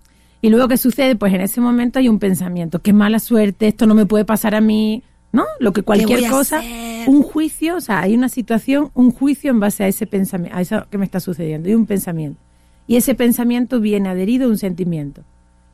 Y 0.41 0.49
luego, 0.49 0.67
¿qué 0.67 0.77
sucede? 0.77 1.15
Pues 1.15 1.31
en 1.33 1.41
ese 1.41 1.61
momento 1.61 1.99
hay 1.99 2.09
un 2.09 2.17
pensamiento, 2.17 2.81
qué 2.81 2.91
mala 2.91 3.19
suerte, 3.19 3.67
esto 3.67 3.85
no 3.85 3.93
me 3.93 4.07
puede 4.07 4.25
pasar 4.25 4.55
a 4.55 4.61
mí, 4.61 5.03
¿no? 5.31 5.45
Lo 5.59 5.73
que 5.73 5.83
cualquier 5.83 6.25
a 6.25 6.29
cosa, 6.29 6.59
hacer? 6.59 7.09
un 7.09 7.21
juicio, 7.21 7.75
o 7.75 7.81
sea, 7.81 8.01
hay 8.01 8.15
una 8.15 8.29
situación, 8.29 8.91
un 8.93 9.11
juicio 9.11 9.51
en 9.51 9.59
base 9.59 9.83
a 9.83 9.87
ese 9.87 10.07
pensamiento, 10.07 10.57
a 10.57 10.61
eso 10.61 10.85
que 10.89 10.97
me 10.97 11.05
está 11.05 11.19
sucediendo, 11.19 11.69
y 11.69 11.75
un 11.75 11.85
pensamiento. 11.85 12.39
Y 12.87 12.95
ese 12.95 13.15
pensamiento 13.15 13.79
viene 13.79 14.09
adherido 14.09 14.45
a 14.45 14.49
un 14.49 14.57
sentimiento. 14.57 15.23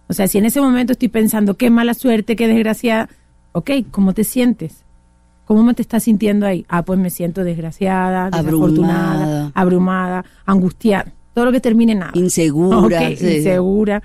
O 0.07 0.13
sea, 0.13 0.27
si 0.27 0.37
en 0.37 0.45
ese 0.45 0.59
momento 0.61 0.93
estoy 0.93 1.09
pensando, 1.09 1.55
qué 1.55 1.69
mala 1.69 1.93
suerte, 1.93 2.35
qué 2.35 2.47
desgracia, 2.47 3.09
ok, 3.51 3.71
¿cómo 3.91 4.13
te 4.13 4.23
sientes? 4.23 4.83
¿Cómo 5.45 5.63
me 5.63 5.73
te 5.73 5.81
estás 5.81 6.03
sintiendo 6.03 6.45
ahí? 6.45 6.65
Ah, 6.69 6.83
pues 6.83 6.99
me 6.99 7.09
siento 7.09 7.43
desgraciada, 7.43 8.29
desafortunada, 8.29 9.23
Abrumada. 9.23 9.51
abrumada, 9.53 10.25
angustiada, 10.45 11.13
todo 11.33 11.45
lo 11.45 11.51
que 11.51 11.59
termine 11.59 11.91
en 11.93 11.99
nada. 11.99 12.11
Insegura, 12.15 12.99
sí. 13.15 13.37
insegura. 13.37 14.01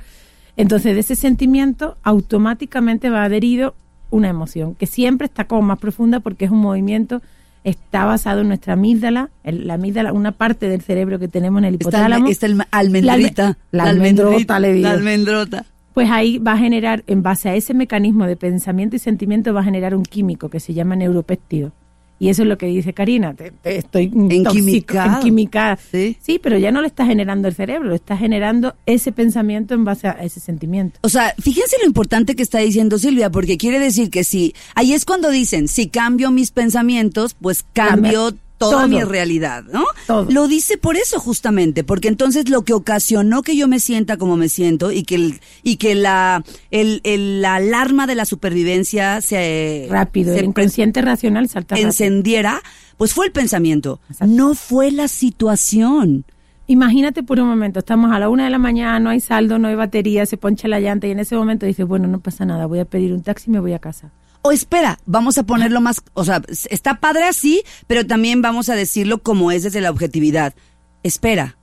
Entonces, 0.56 0.94
de 0.94 1.00
ese 1.00 1.14
sentimiento 1.14 1.96
automáticamente 2.02 3.10
va 3.10 3.24
adherido 3.24 3.74
una 4.10 4.28
emoción, 4.28 4.74
que 4.74 4.86
siempre 4.86 5.26
está 5.26 5.44
como 5.44 5.62
más 5.62 5.78
profunda 5.78 6.20
porque 6.20 6.44
es 6.46 6.50
un 6.50 6.58
movimiento, 6.60 7.20
está 7.64 8.04
basado 8.04 8.40
en 8.42 8.48
nuestra 8.48 8.74
amígdala, 8.74 9.30
el- 9.44 9.66
la 9.66 9.74
amígdala, 9.74 10.12
una 10.12 10.32
parte 10.32 10.68
del 10.68 10.80
cerebro 10.80 11.18
que 11.18 11.28
tenemos 11.28 11.58
en 11.58 11.64
el 11.66 11.74
Está, 11.74 11.84
hipotálamo. 11.84 12.26
el- 12.26 12.32
está 12.32 12.46
el 12.46 12.62
almendrita. 12.70 13.58
La 13.72 13.84
almendrota, 13.84 14.58
le 14.60 14.72
digo. 14.74 14.88
La 14.88 14.94
almendrota. 14.94 15.64
Pues 15.94 16.08
ahí 16.10 16.38
va 16.38 16.52
a 16.52 16.58
generar, 16.58 17.02
en 17.08 17.22
base 17.24 17.48
a 17.48 17.54
ese 17.56 17.74
mecanismo 17.74 18.26
de 18.26 18.36
pensamiento 18.36 18.94
y 18.96 19.00
sentimiento, 19.00 19.52
va 19.52 19.60
a 19.60 19.64
generar 19.64 19.94
un 19.96 20.04
químico 20.04 20.48
que 20.48 20.60
se 20.60 20.72
llama 20.72 20.94
neuropéptido. 20.96 21.72
Y 22.18 22.28
eso 22.28 22.42
es 22.42 22.48
lo 22.48 22.58
que 22.58 22.66
dice 22.66 22.92
Karina, 22.92 23.34
te, 23.34 23.52
te 23.52 23.76
estoy 23.76 24.04
enquimicada. 24.14 25.78
Sí. 25.90 26.40
pero 26.42 26.58
ya 26.58 26.72
no 26.72 26.80
le 26.80 26.88
está 26.88 27.06
generando 27.06 27.48
el 27.48 27.54
cerebro, 27.54 27.90
le 27.90 27.96
está 27.96 28.16
generando 28.16 28.75
ese 28.87 29.12
pensamiento 29.12 29.75
en 29.75 29.84
base 29.84 30.08
a 30.08 30.12
ese 30.12 30.40
sentimiento. 30.40 30.98
O 31.02 31.08
sea, 31.08 31.34
fíjense 31.38 31.76
lo 31.80 31.87
importante 31.87 32.34
que 32.34 32.42
está 32.42 32.58
diciendo 32.58 32.98
Silvia, 32.98 33.30
porque 33.30 33.56
quiere 33.56 33.78
decir 33.78 34.10
que 34.10 34.25
si, 34.25 34.54
ahí 34.75 34.92
es 34.92 35.04
cuando 35.04 35.30
dicen, 35.30 35.68
si 35.68 35.88
cambio 35.88 36.30
mis 36.30 36.50
pensamientos, 36.50 37.37
pues 37.40 37.64
cambio 37.72 37.88
Cambia 37.98 38.47
toda 38.58 38.72
todo. 38.82 38.88
mi 38.88 39.02
realidad, 39.02 39.64
¿no? 39.72 39.84
Todo. 40.06 40.26
Lo 40.30 40.48
dice 40.48 40.76
por 40.78 40.96
eso 40.96 41.18
justamente, 41.20 41.84
porque 41.84 42.08
entonces 42.08 42.48
lo 42.50 42.62
que 42.62 42.72
ocasionó 42.74 43.42
que 43.42 43.56
yo 43.56 43.68
me 43.68 43.78
sienta 43.80 44.16
como 44.16 44.36
me 44.36 44.48
siento 44.48 44.90
y 44.92 45.04
que 45.04 45.14
el, 45.14 45.40
y 45.62 45.76
que 45.76 45.94
la, 45.94 46.44
el, 46.70 47.00
el- 47.04 47.40
la 47.40 47.54
alarma 47.56 48.06
de 48.06 48.14
la 48.16 48.24
supervivencia 48.24 49.20
se 49.20 49.86
Rápido, 49.90 50.32
se 50.34 50.40
el 50.40 50.46
inconsciente 50.46 51.00
racional 51.02 51.48
salta 51.48 51.74
rápido. 51.76 51.88
encendiera, 51.88 52.60
pues 52.96 53.14
fue 53.14 53.26
el 53.26 53.32
pensamiento, 53.32 54.00
Exacto. 54.10 54.34
no 54.34 54.54
fue 54.54 54.90
la 54.90 55.06
situación. 55.08 56.24
Imagínate 56.66 57.22
por 57.22 57.40
un 57.40 57.48
momento, 57.48 57.78
estamos 57.78 58.12
a 58.12 58.18
la 58.18 58.28
una 58.28 58.44
de 58.44 58.50
la 58.50 58.58
mañana, 58.58 59.00
no 59.00 59.08
hay 59.08 59.20
saldo, 59.20 59.58
no 59.58 59.68
hay 59.68 59.74
batería, 59.74 60.26
se 60.26 60.36
poncha 60.36 60.68
la 60.68 60.80
llanta 60.80 61.06
y 61.06 61.12
en 61.12 61.18
ese 61.18 61.34
momento 61.34 61.64
dices, 61.64 61.86
bueno, 61.86 62.06
no 62.08 62.20
pasa 62.20 62.44
nada, 62.44 62.66
voy 62.66 62.80
a 62.80 62.84
pedir 62.84 63.14
un 63.14 63.22
taxi 63.22 63.48
y 63.48 63.52
me 63.52 63.60
voy 63.60 63.72
a 63.72 63.78
casa. 63.78 64.10
O 64.42 64.52
espera, 64.52 64.99
vamos 65.04 65.37
a 65.38 65.42
ponerlo 65.42 65.80
más, 65.80 66.02
o 66.14 66.25
sea, 66.25 66.42
está 66.71 67.00
padre 67.00 67.25
así, 67.25 67.62
pero 67.87 68.07
también 68.07 68.40
vamos 68.40 68.68
a 68.68 68.75
decirlo 68.76 69.18
como 69.23 69.50
es 69.50 69.64
desde 69.64 69.80
la 69.80 69.90
objetividad. 69.90 70.54
Espera, 71.02 71.57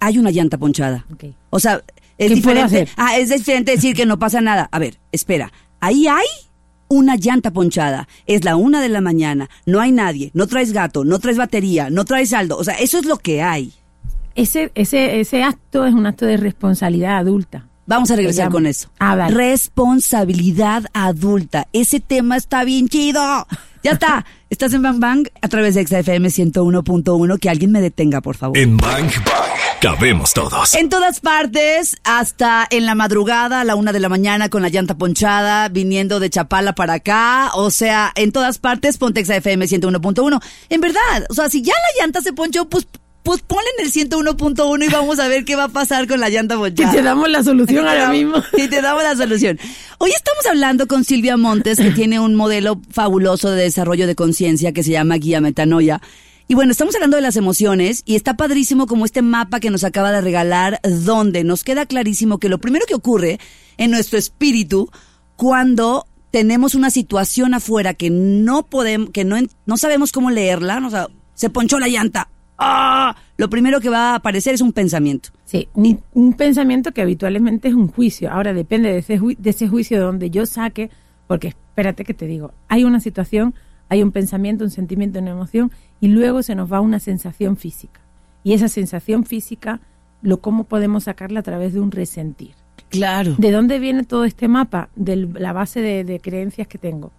hay 0.00 0.18
una 0.18 0.30
llanta 0.30 0.58
ponchada. 0.58 1.04
Ok. 1.12 1.24
O 1.50 1.58
sea, 1.58 1.82
es 2.18 2.32
¿Qué 2.32 2.40
puedo 2.40 2.54
diferente. 2.62 2.82
hacer? 2.82 2.88
Ah, 2.96 3.16
es 3.18 3.30
diferente 3.30 3.72
decir 3.72 3.96
que 3.96 4.06
no 4.06 4.18
pasa 4.18 4.40
nada. 4.40 4.68
A 4.70 4.78
ver, 4.78 4.98
espera, 5.12 5.52
ahí 5.80 6.06
hay 6.06 6.26
una 6.88 7.16
llanta 7.16 7.50
ponchada. 7.50 8.08
Es 8.26 8.44
la 8.44 8.56
una 8.56 8.80
de 8.80 8.88
la 8.88 9.00
mañana, 9.00 9.50
no 9.66 9.80
hay 9.80 9.90
nadie, 9.90 10.30
no 10.34 10.46
traes 10.46 10.72
gato, 10.72 11.04
no 11.04 11.18
traes 11.18 11.36
batería, 11.36 11.90
no 11.90 12.04
traes 12.04 12.30
saldo. 12.30 12.56
O 12.56 12.64
sea, 12.64 12.74
eso 12.74 12.98
es 12.98 13.06
lo 13.06 13.18
que 13.18 13.42
hay. 13.42 13.72
Ese, 14.36 14.70
ese, 14.74 15.20
ese 15.20 15.42
acto 15.42 15.86
es 15.86 15.94
un 15.94 16.06
acto 16.06 16.26
de 16.26 16.36
responsabilidad 16.36 17.18
adulta. 17.18 17.66
Vamos 17.86 18.10
a 18.10 18.16
regresar 18.16 18.50
con 18.50 18.66
eso. 18.66 18.88
Ah, 18.98 19.16
dale. 19.16 19.34
Responsabilidad 19.34 20.84
adulta. 20.92 21.68
Ese 21.72 22.00
tema 22.00 22.36
está 22.36 22.64
bien 22.64 22.88
chido. 22.88 23.46
Ya 23.82 23.92
está. 23.92 24.24
Estás 24.50 24.72
en 24.72 24.82
Bang 24.82 25.00
Bang 25.00 25.26
a 25.42 25.48
través 25.48 25.74
de 25.74 25.84
XFM 25.84 26.28
101.1. 26.28 27.38
Que 27.40 27.50
alguien 27.50 27.72
me 27.72 27.80
detenga, 27.80 28.20
por 28.20 28.36
favor. 28.36 28.56
En 28.56 28.76
Bang 28.76 29.10
Bang 29.26 29.54
cabemos 29.80 30.32
todos. 30.32 30.74
En 30.74 30.88
todas 30.88 31.20
partes, 31.20 31.96
hasta 32.04 32.66
en 32.70 32.86
la 32.86 32.94
madrugada, 32.94 33.60
a 33.60 33.64
la 33.64 33.74
una 33.74 33.92
de 33.92 34.00
la 34.00 34.08
mañana, 34.08 34.48
con 34.48 34.62
la 34.62 34.68
llanta 34.68 34.96
ponchada, 34.96 35.68
viniendo 35.68 36.20
de 36.20 36.30
Chapala 36.30 36.74
para 36.74 36.94
acá. 36.94 37.50
O 37.54 37.70
sea, 37.70 38.12
en 38.14 38.32
todas 38.32 38.58
partes, 38.58 38.96
Pontexa 38.96 39.36
FM 39.36 39.66
101.1. 39.66 40.42
En 40.70 40.80
verdad, 40.80 41.26
o 41.28 41.34
sea, 41.34 41.50
si 41.50 41.60
ya 41.60 41.74
la 41.74 42.02
llanta 42.02 42.22
se 42.22 42.32
ponchó, 42.32 42.68
pues, 42.68 42.86
pues 43.24 43.40
ponle 43.42 43.64
en 43.78 43.86
el 43.86 43.92
101.1 43.92 44.84
y 44.86 44.92
vamos 44.92 45.18
a 45.18 45.26
ver 45.26 45.44
qué 45.44 45.56
va 45.56 45.64
a 45.64 45.68
pasar 45.68 46.06
con 46.06 46.20
la 46.20 46.28
llanta 46.28 46.54
Que 46.56 46.60
ponchada. 46.60 46.92
te 46.92 47.02
damos 47.02 47.28
la 47.28 47.42
solución 47.42 47.84
Y 47.84 47.88
ahora 47.88 48.10
mismo. 48.10 48.36
Y 48.56 48.68
te 48.68 48.80
damos 48.80 49.02
la 49.02 49.16
solución. 49.16 49.58
Hoy 49.98 50.10
estamos 50.10 50.46
hablando 50.46 50.86
con 50.86 51.04
Silvia 51.04 51.36
Montes, 51.36 51.78
que 51.78 51.90
tiene 51.94 52.20
un 52.20 52.34
modelo 52.36 52.80
fabuloso 52.90 53.50
de 53.50 53.62
desarrollo 53.62 54.06
de 54.06 54.14
conciencia 54.14 54.72
que 54.72 54.84
se 54.84 54.92
llama 54.92 55.16
Guía 55.16 55.40
Metanoia. 55.40 56.00
Y 56.46 56.54
bueno, 56.54 56.72
estamos 56.72 56.94
hablando 56.94 57.16
de 57.16 57.22
las 57.22 57.36
emociones 57.36 58.02
y 58.04 58.14
está 58.14 58.36
padrísimo 58.36 58.86
como 58.86 59.06
este 59.06 59.22
mapa 59.22 59.58
que 59.58 59.70
nos 59.70 59.82
acaba 59.82 60.12
de 60.12 60.20
regalar, 60.20 60.78
donde 60.82 61.42
nos 61.42 61.64
queda 61.64 61.86
clarísimo 61.86 62.38
que 62.38 62.50
lo 62.50 62.58
primero 62.58 62.84
que 62.86 62.94
ocurre 62.94 63.40
en 63.78 63.90
nuestro 63.90 64.18
espíritu 64.18 64.90
cuando 65.36 66.06
tenemos 66.30 66.74
una 66.74 66.90
situación 66.90 67.54
afuera 67.54 67.94
que 67.94 68.10
no 68.10 68.66
podemos, 68.66 69.08
que 69.10 69.24
no, 69.24 69.36
no 69.64 69.76
sabemos 69.78 70.12
cómo 70.12 70.30
leerla, 70.30 70.82
o 70.86 70.90
sea, 70.90 71.08
se 71.32 71.48
ponchó 71.48 71.78
la 71.78 71.88
llanta. 71.88 72.28
¡Ah! 72.58 73.16
Lo 73.36 73.50
primero 73.50 73.80
que 73.80 73.88
va 73.88 74.12
a 74.12 74.14
aparecer 74.16 74.54
es 74.54 74.60
un 74.60 74.72
pensamiento. 74.72 75.30
Sí, 75.44 75.68
un, 75.74 76.00
un 76.12 76.34
pensamiento 76.34 76.92
que 76.92 77.02
habitualmente 77.02 77.68
es 77.68 77.74
un 77.74 77.88
juicio. 77.88 78.30
Ahora 78.30 78.52
depende 78.52 78.92
de 78.92 78.98
ese, 78.98 79.20
ju- 79.20 79.36
de 79.36 79.50
ese 79.50 79.68
juicio 79.68 80.00
donde 80.00 80.30
yo 80.30 80.46
saque, 80.46 80.90
porque 81.26 81.48
espérate 81.48 82.04
que 82.04 82.14
te 82.14 82.26
digo, 82.26 82.52
hay 82.68 82.84
una 82.84 83.00
situación, 83.00 83.54
hay 83.88 84.02
un 84.02 84.12
pensamiento, 84.12 84.64
un 84.64 84.70
sentimiento, 84.70 85.18
una 85.18 85.32
emoción, 85.32 85.72
y 86.00 86.08
luego 86.08 86.42
se 86.42 86.54
nos 86.54 86.72
va 86.72 86.80
una 86.80 87.00
sensación 87.00 87.56
física. 87.56 88.00
Y 88.44 88.52
esa 88.52 88.68
sensación 88.68 89.24
física, 89.24 89.80
lo 90.22 90.38
cómo 90.38 90.64
podemos 90.64 91.04
sacarla 91.04 91.40
a 91.40 91.42
través 91.42 91.72
de 91.74 91.80
un 91.80 91.90
resentir. 91.90 92.52
Claro. 92.90 93.34
¿De 93.38 93.50
dónde 93.50 93.78
viene 93.80 94.04
todo 94.04 94.24
este 94.24 94.46
mapa? 94.46 94.88
De 94.94 95.16
la 95.16 95.52
base 95.52 95.80
de, 95.80 96.04
de 96.04 96.20
creencias 96.20 96.68
que 96.68 96.78
tengo. 96.78 97.10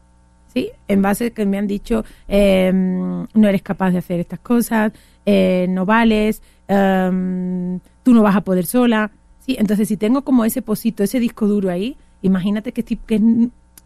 ¿Sí? 0.53 0.69
En 0.87 1.01
base 1.01 1.31
que 1.31 1.45
me 1.45 1.57
han 1.57 1.67
dicho, 1.67 2.05
eh, 2.29 2.71
no 2.73 3.47
eres 3.47 3.61
capaz 3.61 3.91
de 3.91 3.97
hacer 3.97 4.21
estas 4.21 4.39
cosas, 4.39 4.93
eh, 5.25 5.67
no 5.69 5.85
vales, 5.85 6.41
eh, 6.67 7.79
tú 8.03 8.13
no 8.13 8.21
vas 8.21 8.35
a 8.35 8.41
poder 8.41 8.65
sola. 8.65 9.11
¿Sí? 9.45 9.55
Entonces, 9.59 9.87
si 9.87 9.97
tengo 9.97 10.23
como 10.23 10.43
ese 10.45 10.61
posito, 10.61 11.03
ese 11.03 11.19
disco 11.19 11.47
duro 11.47 11.69
ahí, 11.69 11.97
imagínate 12.21 12.71
qué, 12.71 12.83
qué 12.83 13.21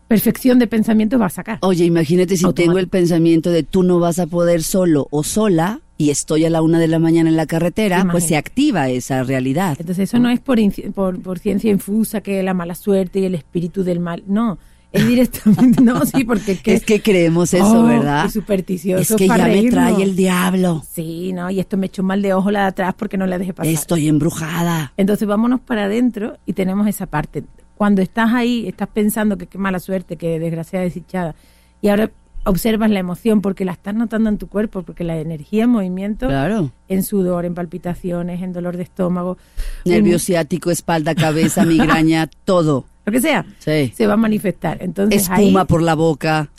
perfección 0.07 0.57
de 0.57 0.67
pensamiento 0.67 1.19
va 1.19 1.27
a 1.27 1.29
sacar. 1.29 1.59
Oye, 1.61 1.85
imagínate 1.85 2.35
si 2.37 2.45
Automático. 2.45 2.71
tengo 2.71 2.79
el 2.79 2.87
pensamiento 2.87 3.51
de 3.51 3.63
tú 3.63 3.83
no 3.83 3.99
vas 3.99 4.19
a 4.19 4.27
poder 4.27 4.63
solo 4.63 5.07
o 5.11 5.23
sola 5.23 5.81
y 5.97 6.11
estoy 6.11 6.45
a 6.45 6.49
la 6.49 6.61
una 6.61 6.79
de 6.79 6.87
la 6.87 6.97
mañana 6.97 7.29
en 7.29 7.35
la 7.35 7.45
carretera, 7.45 8.07
pues 8.09 8.25
se 8.25 8.37
activa 8.37 8.89
esa 8.89 9.21
realidad. 9.23 9.75
Entonces, 9.79 10.09
eso 10.09 10.17
no 10.17 10.29
es 10.29 10.39
por, 10.39 10.57
por, 10.93 11.21
por 11.21 11.39
ciencia 11.39 11.69
infusa, 11.69 12.21
que 12.21 12.41
la 12.41 12.53
mala 12.53 12.73
suerte 12.73 13.19
y 13.19 13.25
el 13.25 13.35
espíritu 13.35 13.83
del 13.83 13.99
mal. 13.99 14.23
No, 14.25 14.57
es 14.91 15.07
directamente. 15.07 15.81
no, 15.81 16.05
sí, 16.05 16.23
porque 16.23 16.51
es 16.53 16.61
que. 16.61 16.73
es 16.73 16.83
que 16.85 17.01
creemos 17.01 17.53
eso, 17.53 17.81
Oh, 17.81 17.83
¿verdad? 17.85 18.25
qué 18.25 18.31
supersticioso, 18.31 19.01
Es 19.15 19.19
que 19.19 19.27
ya 19.27 19.37
me 19.47 19.69
trae 19.69 20.01
el 20.03 20.15
diablo. 20.15 20.83
Sí, 20.91 21.31
¿no? 21.33 21.49
Y 21.49 21.59
esto 21.59 21.77
me 21.77 21.85
echó 21.87 22.03
mal 22.03 22.21
de 22.21 22.33
ojo 22.33 22.49
la 22.51 22.61
de 22.61 22.67
atrás 22.67 22.95
porque 22.97 23.17
no 23.17 23.25
la 23.27 23.37
dejé 23.37 23.53
pasar. 23.53 23.71
Estoy 23.73 24.07
embrujada. 24.07 24.93
Entonces 24.97 25.27
vámonos 25.27 25.59
para 25.59 25.85
adentro 25.85 26.37
y 26.45 26.53
tenemos 26.53 26.87
esa 26.87 27.05
parte. 27.05 27.43
Cuando 27.75 28.01
estás 28.01 28.33
ahí, 28.33 28.67
estás 28.67 28.89
pensando 28.89 29.37
que 29.37 29.47
qué 29.47 29.57
mala 29.57 29.79
suerte, 29.79 30.17
que 30.17 30.39
desgraciada 30.39 30.83
desdichada. 30.85 31.35
Y 31.81 31.87
ahora 31.87 32.11
observas 32.45 32.89
la 32.89 32.99
emoción 32.99 33.41
porque 33.41 33.63
la 33.63 33.73
estás 33.73 33.93
notando 33.95 34.29
en 34.29 34.37
tu 34.37 34.47
cuerpo, 34.47 34.81
porque 34.83 35.03
la 35.03 35.17
energía 35.17 35.65
en 35.65 35.69
movimiento, 35.69 36.27
Claro. 36.27 36.71
en 36.87 37.03
sudor, 37.03 37.45
en 37.45 37.53
palpitaciones, 37.53 38.41
en 38.41 38.53
dolor 38.53 38.75
de 38.75 38.83
estómago, 38.83 39.37
Nervio 39.85 40.19
ciático, 40.19 40.71
espalda, 40.71 41.15
cabeza, 41.15 41.63
migraña, 41.65 42.29
todo. 42.45 42.85
Lo 43.09 43.13
que 43.13 43.21
sea, 43.21 43.45
Sí. 43.59 43.91
se 43.95 44.07
va 44.07 44.13
a 44.13 44.17
manifestar. 44.17 44.77
Entonces 44.81 45.29
ahí, 45.29 45.45
Espuma 45.45 45.65
por 45.65 45.81
la 45.81 45.95
boca. 45.95 46.49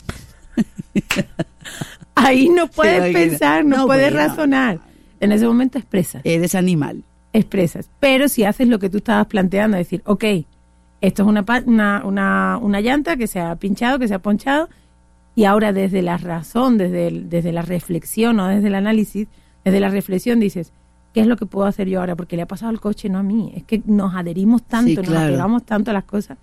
ahí 2.15 2.49
no 2.49 2.67
puedes 2.67 3.13
pensar, 3.13 3.65
no, 3.65 3.77
No, 3.77 3.85
puedes 3.87 4.11
bueno. 4.11 4.27
razonar. 4.27 4.79
En 5.19 5.31
ese 5.31 5.45
momento 5.45 5.77
expresas. 5.77 6.21
Eres 6.25 6.55
animal. 6.55 7.03
expresas. 7.33 7.89
Pero 8.01 8.27
si 8.27 8.43
haces 8.43 8.67
lo 8.67 8.77
que 8.79 8.89
tú 8.89 8.97
estabas 8.97 9.27
planteando, 9.27 9.77
decir, 9.77 10.01
ok, 10.05 10.23
esto 10.99 11.23
es 11.23 11.27
una, 11.29 11.45
una, 11.65 12.01
una, 12.03 12.57
una 12.61 12.81
llanta 12.81 13.15
que 13.15 13.25
se 13.27 13.39
ha 13.39 13.55
pinchado, 13.55 13.99
que 13.99 14.07
se 14.09 14.13
ha 14.13 14.19
ponchado, 14.19 14.67
y 15.33 15.45
ahora 15.45 15.71
desde 15.71 16.01
la 16.01 16.17
razón, 16.17 16.77
desde, 16.77 17.07
el- 17.07 17.29
desde 17.29 17.53
la 17.53 17.61
reflexión 17.61 18.37
o 18.41 18.47
desde 18.49 18.67
el 18.67 18.75
análisis, 18.75 19.27
desde 19.63 19.79
la 19.79 19.87
reflexión 19.89 20.41
dices, 20.41 20.73
¿qué 21.13 21.21
es 21.21 21.27
lo 21.27 21.35
que 21.37 21.45
puedo 21.45 21.67
hacer 21.67 21.87
yo 21.87 21.99
ahora? 21.99 22.15
Porque 22.15 22.35
le 22.35 22.41
ha 22.43 22.47
pasado 22.47 22.69
al 22.69 22.79
coche, 22.79 23.09
no 23.09 23.19
a 23.19 23.23
mí. 23.23 23.51
Es 23.55 23.63
que 23.63 23.81
nos 23.85 24.13
adherimos 24.15 24.63
tanto, 24.63 25.01
Sí, 25.03 25.09
nos 25.09 25.17
apegamos 25.17 25.63
tanto 25.65 25.91
a 25.91 25.93
las 25.93 26.03
cosas. 26.05 26.37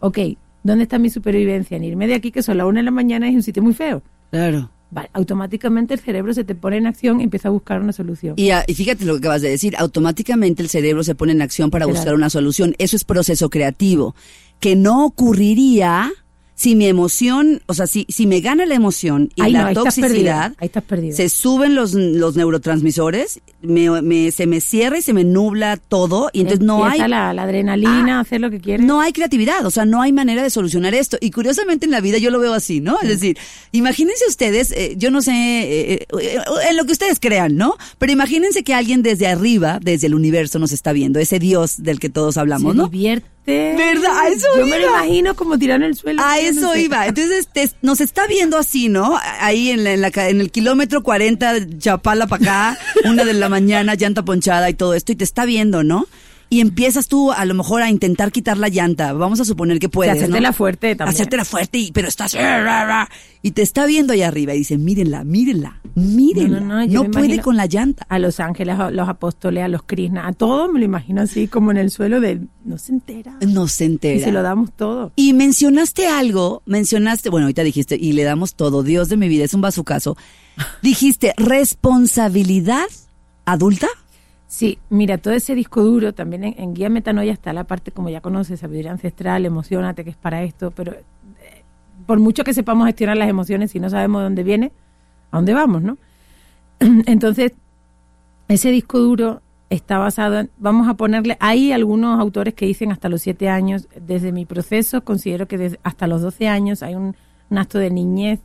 Ok, 0.00 0.18
¿dónde 0.62 0.84
está 0.84 0.98
mi 0.98 1.10
supervivencia? 1.10 1.76
En 1.76 1.84
irme 1.84 2.06
de 2.06 2.14
aquí, 2.14 2.30
que 2.30 2.42
son 2.42 2.58
las 2.58 2.66
una 2.66 2.80
de 2.80 2.84
la 2.84 2.90
mañana, 2.90 3.28
es 3.28 3.34
un 3.34 3.42
sitio 3.42 3.62
muy 3.62 3.74
feo. 3.74 4.02
Claro. 4.30 4.70
Vale, 4.88 5.10
automáticamente 5.14 5.94
el 5.94 6.00
cerebro 6.00 6.32
se 6.32 6.44
te 6.44 6.54
pone 6.54 6.76
en 6.76 6.86
acción 6.86 7.20
y 7.20 7.24
empieza 7.24 7.48
a 7.48 7.50
buscar 7.50 7.80
una 7.80 7.92
solución. 7.92 8.34
Y, 8.36 8.50
ah, 8.50 8.62
y 8.68 8.74
fíjate 8.74 9.04
lo 9.04 9.14
que 9.14 9.18
acabas 9.18 9.42
de 9.42 9.50
decir, 9.50 9.74
automáticamente 9.76 10.62
el 10.62 10.68
cerebro 10.68 11.02
se 11.02 11.16
pone 11.16 11.32
en 11.32 11.42
acción 11.42 11.70
para 11.70 11.86
Claro. 11.86 11.96
buscar 11.98 12.14
una 12.14 12.30
solución. 12.30 12.74
Eso 12.78 12.94
es 12.94 13.04
proceso 13.04 13.50
creativo, 13.50 14.14
que 14.60 14.76
no 14.76 15.04
ocurriría 15.04 16.10
si 16.58 16.74
mi 16.74 16.86
emoción, 16.86 17.60
o 17.66 17.74
sea, 17.74 17.86
si, 17.86 18.06
si 18.08 18.26
me 18.26 18.40
gana 18.40 18.64
la 18.64 18.74
emoción 18.74 19.30
y 19.36 19.42
la 19.50 19.66
ahí 19.66 19.74
estás 19.74 19.94
toxicidad, 19.94 20.54
ahí 20.56 20.66
estás 20.66 20.82
perdido. 20.84 21.14
se 21.14 21.28
suben 21.28 21.74
los, 21.74 21.92
los 21.92 22.34
neurotransmisores, 22.34 23.40
me, 23.60 24.00
me- 24.00 24.30
se 24.32 24.46
me 24.46 24.62
cierra 24.62 24.96
y 24.98 25.02
se 25.02 25.12
me 25.12 25.22
nubla 25.22 25.76
todo, 25.76 26.30
y 26.32 26.40
entonces 26.40 26.64
no 26.64 26.86
hay, 26.86 26.98
la, 27.00 27.32
la 27.34 27.42
adrenalina, 27.42 28.20
hacer 28.20 28.40
lo 28.40 28.50
que 28.50 28.58
quieres. 28.60 28.86
no 28.86 29.00
hay 29.02 29.12
creatividad, 29.12 29.66
o 29.66 29.70
sea, 29.70 29.84
no 29.84 30.00
hay 30.00 30.12
manera 30.12 30.42
de 30.42 30.48
solucionar 30.50 30.94
esto. 30.94 31.18
Y 31.20 31.30
curiosamente 31.30 31.84
en 31.84 31.90
la 31.92 32.00
vida 32.00 32.16
yo 32.18 32.30
lo 32.30 32.40
veo 32.40 32.54
así, 32.54 32.80
¿no? 32.80 32.98
Es 33.02 33.08
decir, 33.08 33.36
imagínense 33.72 34.24
ustedes, 34.26 34.72
eh, 34.72 34.94
yo 34.96 35.10
no 35.10 35.20
sé, 35.20 35.32
eh, 35.34 36.06
eh, 36.20 36.38
en 36.70 36.76
lo 36.78 36.86
que 36.86 36.92
ustedes 36.92 37.20
crean, 37.20 37.56
¿no? 37.56 37.76
Pero 37.98 38.12
imagínense 38.12 38.64
que 38.64 38.72
alguien 38.72 39.02
desde 39.02 39.26
arriba, 39.26 39.78
desde 39.82 40.06
el 40.06 40.14
universo 40.14 40.58
nos 40.58 40.72
está 40.72 40.92
viendo, 40.92 41.18
ese 41.20 41.38
Dios 41.38 41.82
del 41.82 42.00
que 42.00 42.08
todos 42.08 42.38
hablamos, 42.38 42.72
se 42.72 42.78
¿no? 42.78 42.88
divierte. 42.88 43.26
¿Verdad? 43.46 44.10
A 44.22 44.28
eso 44.28 44.44
Yo 44.58 44.66
me 44.66 44.76
lo 44.80 44.88
imagino 44.88 45.36
como 45.36 45.56
tirado 45.56 45.76
en 45.76 45.84
el 45.90 45.94
suelo. 45.94 46.20
A 46.20 46.40
eso 46.46 46.76
iba. 46.76 47.06
Entonces 47.06 47.48
te- 47.52 47.70
nos 47.82 48.00
está 48.00 48.26
viendo 48.26 48.56
así, 48.58 48.88
¿no? 48.88 49.18
Ahí 49.40 49.70
en, 49.70 49.84
la- 49.84 49.92
en, 49.92 50.00
la 50.00 50.10
en 50.28 50.40
el 50.40 50.50
kilómetro 50.50 51.02
40, 51.02 51.78
Chapala 51.78 52.26
para 52.26 52.42
acá, 52.72 52.78
una 53.10 53.24
de 53.24 53.32
la 53.34 53.48
mañana, 53.48 53.94
llanta 53.94 54.24
ponchada 54.24 54.68
y 54.70 54.74
todo 54.74 54.94
esto, 54.94 55.12
y 55.12 55.16
te 55.16 55.24
está 55.24 55.44
viendo, 55.44 55.82
¿no? 55.82 56.06
Y 56.48 56.60
empiezas 56.60 57.08
tú 57.08 57.32
a 57.32 57.44
lo 57.44 57.54
mejor 57.54 57.82
a 57.82 57.90
intentar 57.90 58.30
quitar 58.30 58.56
la 58.56 58.68
llanta. 58.68 59.12
Vamos 59.12 59.40
a 59.40 59.44
suponer 59.44 59.80
que 59.80 59.88
puedes. 59.88 60.14
hacértela 60.14 60.50
¿no? 60.50 60.54
fuerte 60.54 60.94
también. 60.94 61.12
Hacértela 61.14 61.44
fuerte, 61.44 61.78
y, 61.78 61.90
pero 61.90 62.06
estás. 62.06 62.36
Y 63.42 63.50
te 63.50 63.62
está 63.62 63.84
viendo 63.86 64.12
allá 64.12 64.28
arriba 64.28 64.54
y 64.54 64.58
dice: 64.58 64.78
Mírenla, 64.78 65.24
mírenla, 65.24 65.80
mírenla. 65.96 66.60
No, 66.60 66.66
No, 66.66 66.74
no, 66.74 66.80
no, 66.80 66.84
yo 66.84 67.04
me 67.04 67.10
puede 67.10 67.40
con 67.40 67.56
la 67.56 67.66
llanta. 67.66 68.06
A 68.08 68.18
los 68.18 68.38
ángeles, 68.38 68.78
a 68.78 68.90
los 68.90 69.08
apóstoles, 69.08 69.64
a 69.64 69.68
los 69.68 69.82
krishna, 69.82 70.26
a 70.28 70.32
todos 70.32 70.70
me 70.70 70.78
lo 70.78 70.84
imagino 70.84 71.22
así 71.22 71.48
como 71.48 71.70
en 71.70 71.78
el 71.78 71.90
suelo 71.90 72.20
de 72.20 72.40
no 72.64 72.78
se 72.78 72.92
entera. 72.92 73.38
No 73.48 73.66
se 73.66 73.86
entera. 73.86 74.16
Y 74.16 74.20
se 74.20 74.30
lo 74.30 74.42
damos 74.42 74.72
todo. 74.72 75.12
Y 75.16 75.32
mencionaste 75.32 76.06
algo, 76.06 76.62
mencionaste, 76.66 77.30
bueno, 77.30 77.46
ahorita 77.46 77.62
dijiste, 77.62 77.96
y 78.00 78.12
le 78.12 78.24
damos 78.24 78.54
todo, 78.54 78.82
Dios 78.82 79.08
de 79.08 79.16
mi 79.16 79.28
vida, 79.28 79.44
es 79.44 79.54
un 79.54 79.62
bazucazo. 79.62 80.16
Dijiste, 80.82 81.34
responsabilidad 81.36 82.86
adulta. 83.44 83.88
Sí, 84.48 84.78
mira, 84.90 85.18
todo 85.18 85.34
ese 85.34 85.54
disco 85.54 85.82
duro, 85.82 86.14
también 86.14 86.44
en, 86.44 86.54
en 86.58 86.74
Guía 86.74 86.88
Metanoia 86.88 87.32
está 87.32 87.52
la 87.52 87.64
parte, 87.64 87.90
como 87.90 88.10
ya 88.10 88.20
conoces, 88.20 88.60
sabiduría 88.60 88.92
ancestral, 88.92 89.44
emocionate, 89.44 90.04
que 90.04 90.10
es 90.10 90.16
para 90.16 90.42
esto, 90.42 90.70
pero 90.70 90.92
eh, 90.92 91.02
por 92.06 92.20
mucho 92.20 92.44
que 92.44 92.54
sepamos 92.54 92.86
gestionar 92.86 93.16
las 93.16 93.28
emociones, 93.28 93.70
si 93.70 93.80
no 93.80 93.90
sabemos 93.90 94.20
de 94.20 94.24
dónde 94.24 94.44
viene, 94.44 94.72
a 95.36 95.38
dónde 95.38 95.54
vamos, 95.54 95.82
¿no? 95.82 95.98
Entonces, 96.80 97.52
ese 98.48 98.70
disco 98.70 98.98
duro 98.98 99.42
está 99.70 99.98
basado 99.98 100.38
en, 100.38 100.50
vamos 100.58 100.88
a 100.88 100.94
ponerle, 100.94 101.36
hay 101.40 101.72
algunos 101.72 102.20
autores 102.20 102.54
que 102.54 102.66
dicen 102.66 102.92
hasta 102.92 103.08
los 103.08 103.22
siete 103.22 103.48
años, 103.48 103.88
desde 104.00 104.30
mi 104.32 104.44
proceso 104.46 105.02
considero 105.02 105.48
que 105.48 105.58
desde, 105.58 105.80
hasta 105.82 106.06
los 106.06 106.22
12 106.22 106.46
años 106.48 106.82
hay 106.82 106.94
un, 106.94 107.16
un 107.50 107.58
acto 107.58 107.78
de 107.78 107.90
niñez, 107.90 108.38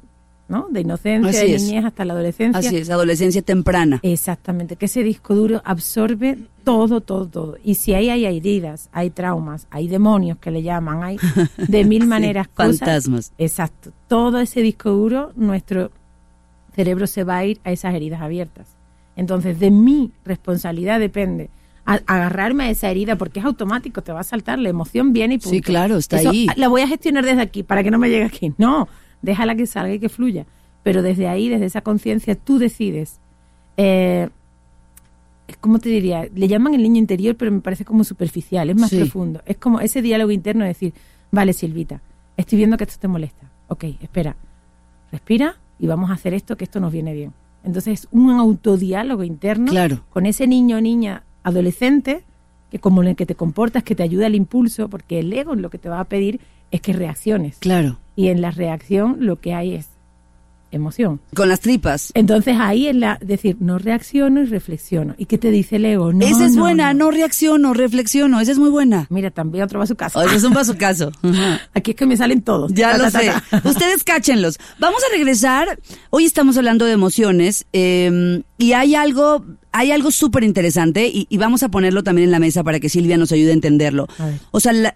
¿no? 0.48 0.68
De 0.72 0.82
inocencia, 0.82 1.30
Así 1.30 1.48
de 1.52 1.56
es. 1.56 1.64
niñez 1.64 1.86
hasta 1.86 2.04
la 2.06 2.14
adolescencia. 2.14 2.60
Así 2.68 2.76
es, 2.76 2.90
adolescencia 2.90 3.44
temprana. 3.44 4.00
Exactamente, 4.02 4.76
que 4.78 4.88
ese 4.88 5.04
disco 5.04 5.36
duro 5.36 5.62
absorbe 5.64 6.40
todo, 6.64 7.02
todo, 7.02 7.28
todo. 7.28 7.58
Y 7.64 7.76
si 7.76 7.94
ahí 7.94 8.10
hay 8.10 8.26
heridas, 8.26 8.90
hay 8.92 9.12
traumas, 9.12 9.68
hay 9.70 9.88
demonios 9.88 10.40
que 10.40 10.50
le 10.50 10.64
llaman, 10.64 11.04
hay 11.04 11.18
de 11.68 11.86
mil 11.86 12.02
Sí, 12.02 12.08
maneras 12.08 12.48
cosas. 12.48 12.80
fantasmas. 12.80 13.34
Exacto. 13.38 13.92
Todo 14.08 14.40
ese 14.40 14.62
disco 14.64 14.90
duro, 14.90 15.32
nuestro 15.36 15.92
cerebro 16.76 17.08
se 17.08 17.24
va 17.24 17.38
a 17.38 17.46
ir 17.46 17.60
a 17.64 17.72
esas 17.72 17.94
heridas 17.96 18.22
abiertas. 18.22 18.76
Entonces, 19.16 19.60
de 19.60 19.72
mi 19.72 20.12
responsabilidad 20.26 21.00
depende 21.00 21.50
a- 21.86 22.00
agarrarme 22.08 22.66
a 22.66 22.70
esa 22.70 22.90
herida 22.90 23.18
porque 23.18 23.40
es 23.40 23.46
automático, 23.46 24.02
te 24.02 24.12
va 24.14 24.22
a 24.22 24.24
saltar, 24.24 24.60
la 24.60 24.70
emoción 24.70 25.14
viene 25.14 25.36
y 25.36 25.38
punto. 25.38 25.50
Sí, 25.50 25.62
claro, 25.62 25.98
está 25.98 26.20
Eso, 26.20 26.30
ahí. 26.30 26.48
La 26.56 26.68
voy 26.70 26.82
a 26.82 26.88
gestionar 26.88 27.26
desde 27.26 27.42
aquí 27.42 27.64
para 27.64 27.84
que 27.84 27.92
no 27.92 27.98
me 28.00 28.10
llegue 28.10 28.26
aquí. 28.26 28.54
No, 28.58 28.88
déjala 29.22 29.56
que 29.56 29.66
salga 29.68 29.94
y 29.94 30.00
que 30.00 30.10
fluya. 30.10 30.46
Pero 30.84 31.02
desde 31.02 31.28
ahí, 31.28 31.50
desde 31.50 31.66
esa 31.66 31.82
conciencia, 31.82 32.36
tú 32.36 32.58
decides. 32.58 33.20
Eh, 33.78 34.30
¿Cómo 35.60 35.80
te 35.80 35.90
diría? 35.90 36.28
Le 36.34 36.48
llaman 36.48 36.74
el 36.74 36.82
niño 36.82 36.98
interior, 37.00 37.36
pero 37.36 37.52
me 37.52 37.60
parece 37.60 37.84
como 37.84 38.04
superficial, 38.04 38.70
es 38.70 38.76
más 38.78 38.90
Sí. 38.90 38.98
profundo. 38.98 39.42
Es 39.46 39.58
como 39.58 39.80
ese 39.82 40.02
diálogo 40.02 40.32
interno 40.32 40.64
de 40.64 40.70
decir, 40.70 40.94
vale, 41.32 41.52
Silvita, 41.54 42.02
estoy 42.38 42.58
viendo 42.58 42.78
que 42.78 42.86
esto 42.86 42.98
te 43.00 43.08
molesta. 43.10 43.52
Ok, 43.68 43.84
espera, 44.02 44.36
respira 45.12 45.58
y 45.82 45.88
vamos 45.88 46.12
a 46.12 46.14
hacer 46.14 46.34
esto, 46.34 46.56
que 46.56 46.64
esto 46.64 46.80
nos 46.80 46.94
viene 46.94 47.14
bien. 47.14 47.34
Entonces 47.66 48.02
es 48.02 48.08
un 48.12 48.30
autodiálogo 48.32 49.24
interno 49.24 49.72
Claro. 49.72 50.04
con 50.12 50.26
ese 50.26 50.48
niño 50.48 50.78
o 50.78 50.82
niña 50.82 51.24
adolescente 51.44 52.24
que 52.70 52.80
como 52.80 53.02
en 53.02 53.10
el 53.10 53.16
que 53.18 53.26
te 53.26 53.36
comportas, 53.36 53.84
que 53.84 53.96
te 53.96 54.04
ayuda 54.04 54.28
al 54.28 54.36
impulso, 54.36 54.88
porque 54.90 55.20
el 55.20 55.34
ego 55.34 55.56
lo 55.56 55.70
que 55.70 55.78
te 55.78 55.90
va 55.90 56.00
a 56.00 56.06
pedir 56.06 56.40
es 56.72 56.80
que 56.80 56.94
reacciones. 56.94 57.58
Claro. 57.60 57.98
Y 58.16 58.30
en 58.30 58.40
la 58.42 58.52
reacción 58.52 59.18
lo 59.20 59.42
que 59.42 59.54
hay 59.54 59.74
es 59.76 59.90
emoción. 60.72 61.20
Con 61.36 61.50
las 61.50 61.60
tripas. 61.60 62.12
Entonces 62.14 62.56
ahí 62.60 62.88
es 62.88 62.96
la 62.96 63.18
decir, 63.22 63.58
no 63.60 63.78
reacciono 63.78 64.42
y 64.42 64.46
reflexiono. 64.46 65.16
¿Y 65.18 65.26
qué 65.26 65.38
te 65.38 65.52
dice 65.52 65.76
el 65.78 65.86
ego? 65.86 66.14
No, 66.14 66.26
esa 66.26 66.46
es 66.46 66.54
no, 66.56 66.62
buena, 66.62 66.94
no. 66.94 67.12
reacciono, 67.12 67.74
reflexiono, 67.74 68.40
esa 68.40 68.52
es 68.52 68.58
muy 68.60 68.70
buena. 68.70 69.08
Mira, 69.10 69.32
también 69.32 69.64
otro 69.64 69.80
va 69.80 69.84
a 69.84 69.88
su 69.88 69.96
casa. 69.96 70.20
O 70.20 70.24
ese 70.24 70.36
es 70.38 70.44
un. 70.44 70.54
Ajá. 71.24 71.62
Aquí 71.74 71.92
es 71.92 71.98
que 71.98 72.06
me 72.06 72.18
salen 72.18 72.42
todos. 72.42 72.74
Ya 72.74 72.92
Ta, 72.92 72.98
lo 72.98 73.04
ta, 73.12 73.12
ta, 73.12 73.44
sé. 73.62 73.68
Ustedes 73.70 74.04
cáchenlos. 74.04 74.58
Vamos 74.80 75.02
a 75.04 75.16
regresar. 75.16 75.80
Hoy 76.10 76.26
estamos 76.26 76.58
hablando 76.58 76.86
de 76.86 76.92
emociones 76.94 77.66
eh, 77.74 78.42
y 78.58 78.74
hay 78.74 78.96
algo, 78.96 79.46
hay 79.72 79.92
algo 79.92 80.12
súper 80.12 80.44
interesante 80.44 81.08
y, 81.08 81.28
y 81.30 81.38
vamos 81.38 81.64
a 81.64 81.70
ponerlo 81.70 82.04
también 82.04 82.26
en 82.28 82.32
la 82.32 82.40
mesa 82.40 82.64
para 82.64 82.80
que 82.80 82.90
Silvia 82.90 83.18
nos 83.18 83.32
ayude 83.32 83.52
a 83.52 83.54
entenderlo. 83.54 84.08
A. 84.20 84.30
O 84.52 84.60
sea, 84.60 84.74
la- 84.74 84.96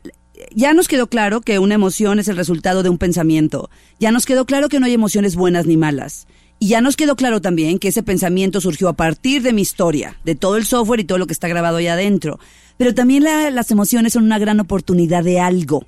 ya 0.54 0.74
nos 0.74 0.88
quedó 0.88 1.08
claro 1.08 1.41
que 1.41 1.60
una 1.60 1.76
emoción 1.76 2.19
es 2.19 2.28
el 2.28 2.38
resultado 2.38 2.84
de 2.84 2.89
un 2.89 2.98
pensamiento. 2.98 3.69
Ya 4.00 4.12
nos 4.12 4.26
quedó 4.26 4.45
claro 4.45 4.69
que 4.69 4.80
no 4.80 4.86
hay 4.86 4.93
emociones 4.93 5.36
buenas 5.36 5.65
ni 5.65 5.78
malas. 5.78 6.28
Y 6.60 6.69
ya 6.69 6.80
nos 6.82 6.95
quedó 6.95 7.15
claro 7.15 7.41
también 7.41 7.80
que 7.80 7.89
ese 7.89 8.02
pensamiento 8.04 8.62
surgió 8.62 8.88
a 8.89 8.93
partir 8.93 9.41
de 9.41 9.52
mi 9.54 9.62
historia, 9.62 10.17
de 10.24 10.36
todo 10.36 10.56
el 10.58 10.65
software 10.65 11.02
y 11.02 11.04
todo 11.04 11.17
lo 11.17 11.28
que 11.28 11.34
está 11.34 11.48
grabado 11.50 11.78
ahí 11.78 11.88
adentro. 11.88 12.39
Pero 12.78 12.93
también 12.95 13.24
la- 13.24 13.50
las 13.52 13.71
emociones 13.71 14.13
son 14.13 14.24
una 14.24 14.39
gran 14.39 14.60
oportunidad 14.60 15.24
de 15.24 15.39
algo. 15.39 15.86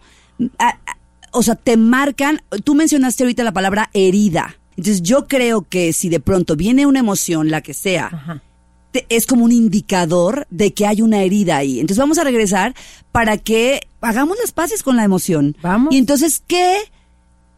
A- 0.60 0.70
a- 0.86 0.98
o 1.32 1.42
sea, 1.44 1.56
te 1.56 1.78
marcan, 1.78 2.42
tú 2.64 2.76
mencionaste 2.76 3.24
ahorita 3.24 3.44
la 3.44 3.54
palabra 3.54 3.90
herida. 3.94 4.58
Entonces 4.72 5.02
yo 5.02 5.28
creo 5.28 5.66
que 5.68 5.94
si 5.94 6.10
de 6.10 6.20
pronto 6.20 6.56
viene 6.56 6.86
una 6.86 7.00
emoción, 7.00 7.50
la 7.50 7.62
que 7.62 7.74
sea, 7.74 8.08
Ajá. 8.08 8.42
es 9.10 9.26
como 9.26 9.46
un 9.46 9.52
indicador 9.52 10.48
de 10.50 10.74
que 10.74 10.86
hay 10.86 11.02
una 11.02 11.22
herida 11.24 11.58
ahí. 11.58 11.80
Entonces 11.80 11.98
vamos 12.00 12.18
a 12.18 12.24
regresar 12.24 12.76
para 13.12 13.38
que 13.38 13.87
hagamos 14.08 14.38
las 14.41 14.52
paces 14.52 14.84
con 14.84 14.96
la 14.96 15.04
emoción. 15.04 15.56
Vamos. 15.62 15.93
Y 15.93 15.98
entonces, 15.98 16.41
¿qué? 16.48 16.78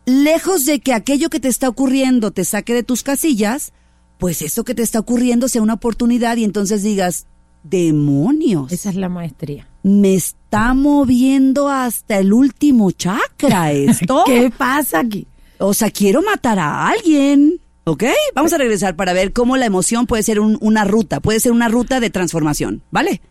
Lejos 0.05 0.65
de 0.65 0.79
que 0.79 0.93
aquello 0.93 1.29
que 1.29 1.39
te 1.39 1.47
está 1.47 1.69
ocurriendo 1.69 2.31
te 2.31 2.43
saque 2.43 2.73
de 2.73 2.83
tus 2.83 3.03
casillas, 3.03 3.73
pues 4.17 4.41
eso 4.41 4.63
que 4.63 4.73
te 4.75 4.81
está 4.81 4.99
ocurriendo 4.99 5.47
sea 5.47 5.61
una 5.61 5.75
oportunidad 5.75 6.37
y 6.37 6.43
entonces 6.43 6.81
digas, 6.83 7.27
demonios, 7.63 8.71
Esa 8.71 8.89
es 8.89 8.95
la 8.95 9.09
maestría. 9.09 9.67
me 9.83 10.15
está 10.15 10.73
moviendo 10.73 11.69
hasta 11.69 12.17
el 12.19 12.33
último 12.33 12.91
chakra 12.91 13.71
esto. 13.71 14.23
¿Qué 14.25 14.51
pasa 14.55 14.99
aquí? 14.99 15.27
O 15.59 15.73
sea, 15.73 15.91
quiero 15.91 16.21
matar 16.21 16.57
a 16.59 16.87
alguien. 16.87 17.59
¿Ok? 17.85 18.03
Vamos 18.35 18.53
a 18.53 18.57
regresar 18.57 18.95
para 18.95 19.13
ver 19.13 19.33
cómo 19.33 19.57
la 19.57 19.65
emoción 19.65 20.05
puede 20.05 20.21
ser 20.23 20.39
un- 20.39 20.57
una 20.61 20.85
ruta, 20.85 21.19
puede 21.21 21.39
ser 21.39 21.51
una 21.51 21.67
ruta 21.69 21.99
de 21.99 22.09
transformación, 22.11 22.83
¿vale? 22.91 23.21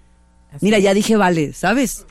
Mira, 0.60 0.78
ya 0.78 0.94
dije 0.94 1.16
vale, 1.16 1.52
¿sabes? 1.52 2.06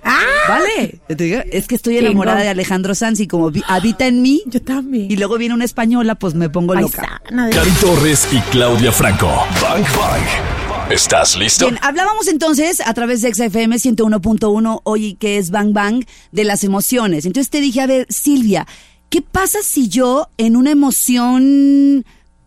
Vale. 0.47 1.00
Te 1.08 1.15
digo, 1.15 1.39
Es 1.52 1.67
que 1.67 1.76
estoy 1.76 1.97
enamorada 1.97 2.41
de 2.41 2.50
Alejandro 2.50 2.95
Sanz 2.95 3.19
y 3.19 3.28
como 3.28 3.52
habita 3.67 4.08
en 4.08 4.21
mí 4.21 4.43
Yo 4.45 4.62
también. 4.62 5.12
y 5.12 5.15
luego 5.17 5.38
viene 5.38 5.54
una 5.56 5.65
española, 5.65 6.15
pues 6.15 6.34
me 6.36 6.50
pongo 6.50 6.73
loca. 6.76 7.19
Paisana 7.23 7.47
de- 7.47 7.54
Cari 7.56 7.71
Torres 7.82 8.28
y 8.32 8.39
Claudia 8.52 8.91
Franco. 8.91 9.28
Bang 9.62 9.84
Bang. 9.97 10.91
¿Estás 10.91 11.36
listo? 11.36 11.65
Bien, 11.67 11.80
hablábamos 11.82 12.28
entonces 12.28 12.80
a 12.80 12.93
través 12.93 13.21
de 13.21 13.34
XFM 13.34 13.76
101.1 13.78 14.80
hoy 14.86 15.15
que 15.15 15.38
es 15.38 15.52
Bang 15.52 15.73
Bang 15.73 16.06
de 16.32 16.43
las 16.45 16.63
emociones. 16.63 17.26
Entonces 17.26 17.50
te 17.50 17.60
dije, 17.60 17.82
a 17.82 17.88
ver, 17.88 18.06
Silvia, 18.10 18.65
¿qué 19.10 19.21
pasa 19.21 19.60
si 19.63 19.89
yo 19.89 20.30
en 20.38 20.56
una 20.56 20.71
emoción, 20.71 22.06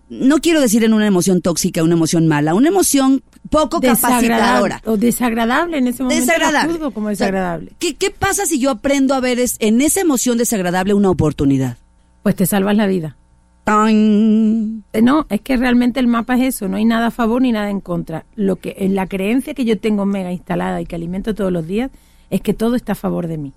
no 0.09 0.39
quiero 0.39 0.61
decir 0.63 0.85
en 0.85 0.95
una 0.95 1.07
emoción 1.07 1.43
tóxica, 1.43 1.83
una 1.83 1.95
emoción 1.95 2.29
mala, 2.29 2.55
una 2.55 2.69
emoción 2.69 3.23
poco 3.49 3.81
capacitadora? 3.81 4.83
o 4.85 4.97
desagradable 4.97 5.79
en 5.79 5.87
ese 5.89 6.03
momento. 6.03 6.21
Desagradable. 6.25 6.73
Juzgo 6.73 6.91
como 6.93 7.09
O 7.09 7.15
sea, 7.15 7.27
desagradable. 7.27 7.73
¿qué, 7.79 7.95
¿Qué 7.95 8.11
pasa 8.11 8.47
si 8.47 8.59
yo 8.59 8.71
aprendo 8.71 9.15
a 9.15 9.21
ver 9.21 9.39
es, 9.39 9.57
en 9.61 9.81
esa 9.81 10.01
emoción 10.01 10.39
desagradable 10.39 10.95
una 10.95 11.11
oportunidad? 11.11 11.77
Pues 12.23 12.37
te 12.37 12.47
salvas 12.47 12.77
la 12.77 12.87
vida. 12.87 13.17
¡Tan! 13.65 14.85
Eh, 14.93 15.03
No, 15.03 15.27
es 15.29 15.41
que 15.41 15.57
realmente 15.57 16.01
el 16.01 16.07
mapa 16.07 16.37
es 16.37 16.55
eso, 16.57 16.69
no 16.69 16.77
hay 16.77 16.85
nada 16.85 17.09
a 17.09 17.11
favor 17.11 17.43
ni 17.43 17.53
nada 17.53 17.71
en 17.71 17.81
contra. 17.81 18.25
Lo 18.35 18.57
que 18.57 18.75
en 18.79 18.95
la 18.95 19.07
creencia 19.07 19.55
que 19.55 19.65
yo 19.65 19.79
tengo 19.79 20.07
mega 20.07 20.33
instalada 20.33 20.81
y 20.81 20.87
que 20.87 20.97
alimento 20.97 21.35
todos 21.35 21.53
los 21.53 21.67
días 21.67 21.91
es 22.31 22.41
que 22.41 22.55
todo 22.55 22.75
está 22.77 22.93
a 22.93 22.97
favor 22.97 23.27
de 23.27 23.39
mí. 23.39 23.53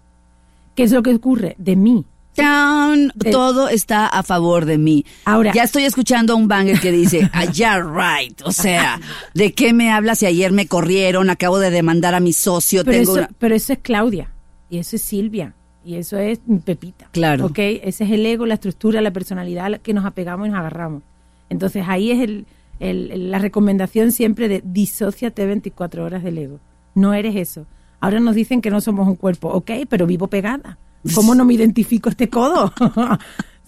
¿Qué 0.76 0.84
es 0.84 0.92
lo 0.92 1.04
que 1.04 1.14
ocurre? 1.14 1.56
De 1.58 1.76
mí. 1.76 2.06
Eh, 2.38 3.32
Todo 3.32 3.70
está 3.70 4.08
a 4.08 4.24
favor 4.24 4.66
de 4.66 4.78
mí. 4.78 5.06
Ahora- 5.26 5.52
Ya 5.54 5.64
estoy 5.64 5.84
escuchando 5.84 6.34
a 6.34 6.36
un 6.36 6.48
banger 6.48 6.80
que 6.80 6.92
dice, 6.92 7.30
yeah, 7.54 7.80
right. 7.80 8.42
O 8.44 8.52
sea, 8.52 9.00
¿de 9.34 9.54
qué 9.54 9.74
me 9.74 9.92
hablas 9.92 10.20
si 10.20 10.26
ayer 10.26 10.52
me 10.52 10.68
corrieron? 10.68 11.30
Acabo 11.30 11.60
de 11.60 11.70
demandar 11.70 12.16
a 12.16 12.20
mi 12.20 12.34
socio. 12.34 12.84
Pero 12.84 12.98
tengo 12.98 13.12
eso, 13.12 13.20
una- 13.22 13.30
pero 13.40 13.56
eso 13.56 13.74
es 13.74 13.80
Claudia 13.82 14.30
y 14.70 14.78
eso 14.80 14.96
es 14.96 15.02
Silvia. 15.02 15.54
Y 15.86 15.96
eso 15.96 16.18
es 16.18 16.40
pepita. 16.64 17.10
Claro. 17.12 17.46
¿Ok? 17.48 17.60
Ese 17.60 18.06
es 18.06 18.12
el 18.12 18.26
ego, 18.26 18.46
la 18.46 18.54
estructura, 18.54 19.02
la 19.02 19.12
personalidad 19.12 19.82
que 19.82 19.94
nos 19.94 20.06
apegamos 20.06 20.48
y 20.48 20.50
nos 20.50 20.60
agarramos. 20.60 21.04
Entonces 21.50 21.84
ahí 21.88 22.10
es 22.12 22.22
el, 22.22 22.46
el- 22.80 23.30
la 23.32 23.40
recomendación 23.40 24.14
siempre 24.14 24.48
de 24.48 24.62
disóciate 24.66 25.46
24 25.46 26.06
horas 26.06 26.24
del 26.24 26.38
ego. 26.38 26.60
No 26.96 27.14
eres 27.14 27.36
eso. 27.36 27.66
Ahora 28.00 28.20
nos 28.22 28.34
dicen 28.36 28.62
que 28.62 28.70
no 28.70 28.80
somos 28.80 29.08
un 29.08 29.16
cuerpo. 29.16 29.50
Ok, 29.50 29.72
pero 29.90 30.08
vivo 30.08 30.28
pegada. 30.28 30.78
¿Cómo 31.16 31.36
no 31.36 31.46
me 31.46 31.54
identifico 31.54 32.10
este 32.10 32.30
codo? 32.30 32.74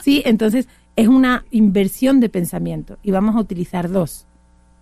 sí, 0.04 0.22
entonces 0.26 0.68
es 0.96 1.08
una 1.08 1.46
inversión 1.52 2.20
de 2.20 2.30
pensamiento 2.30 2.98
y 3.04 3.12
vamos 3.12 3.36
a 3.36 3.40
utilizar 3.40 3.90
dos. 3.90 4.28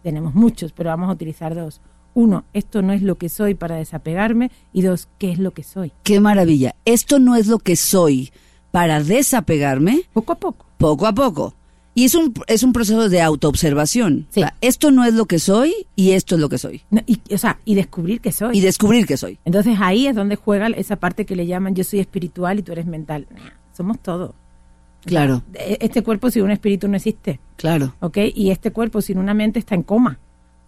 Tenemos 0.04 0.36
muchos, 0.36 0.74
pero 0.74 0.89
vamos 0.89 1.10
a 1.10 1.13
utilizar 1.13 1.56
dos. 1.56 1.82
Uno, 2.13 2.46
esto 2.54 2.82
no 2.82 2.94
es 2.94 3.02
lo 3.02 3.16
que 3.16 3.30
soy 3.30 3.56
para 3.56 3.76
desapegarme. 3.78 4.52
Y 4.72 4.82
dos, 4.84 5.08
¿qué 5.18 5.32
es 5.32 5.39
lo 5.39 5.52
que 5.52 5.63
soy? 5.63 5.92
Qué 6.04 6.20
maravilla. 6.20 6.76
Esto 6.86 7.20
no 7.20 7.36
es 7.36 7.48
lo 7.48 7.58
que 7.58 7.76
soy 7.76 8.32
para 8.72 9.02
desapegarme 9.02 10.04
Poco 10.13 10.34
a 10.34 10.36
poco. 10.36 10.66
poco 10.78 11.08
a 11.08 11.13
poco. 11.13 11.56
Y 11.96 12.06
es 12.06 12.16
un, 12.16 12.34
es 12.48 12.64
un 12.64 12.74
proceso 12.74 13.08
de 13.10 13.22
autoobservación. 13.22 14.26
Sí. 14.30 14.40
O 14.42 14.44
sea, 14.44 14.56
esto 14.62 14.90
no 14.92 15.04
es 15.06 15.14
lo 15.14 15.26
que 15.26 15.38
soy 15.40 15.74
y 15.96 16.12
esto 16.12 16.36
es 16.36 16.42
lo 16.42 16.50
que 16.50 16.58
soy. 16.58 16.82
No, 16.90 17.02
y, 17.06 17.20
o 17.34 17.38
sea, 17.38 17.60
y 17.66 17.76
descubrir 17.76 18.20
que 18.20 18.32
soy. 18.32 18.58
Y 18.58 18.62
descubrir 18.62 19.06
que 19.06 19.16
soy. 19.18 19.38
Entonces 19.46 19.78
ahí 19.80 20.08
es 20.08 20.16
donde 20.16 20.36
juega 20.36 20.68
esa 20.68 20.96
parte 20.96 21.26
que 21.26 21.36
le 21.36 21.46
llaman 21.46 21.76
yo 21.76 21.84
soy 21.84 22.00
espiritual 22.00 22.58
y 22.60 22.64
tú 22.64 22.72
eres 22.72 22.86
mental. 22.88 23.28
Somos 23.78 24.00
todo. 24.00 24.34
Claro, 25.06 25.44
E- 25.54 25.78
Este 25.82 26.02
cuerpo 26.02 26.32
sin 26.32 26.44
un 26.44 26.52
espíritu 26.52 26.88
no 26.88 26.96
existe, 26.96 27.40
claro, 27.58 27.94
¿ok? 28.00 28.18
Y 28.34 28.52
este 28.52 28.72
cuerpo 28.72 29.02
sin 29.02 29.18
una 29.18 29.34
mente 29.34 29.60
está 29.60 29.76
en 29.76 29.84
coma. 29.84 30.18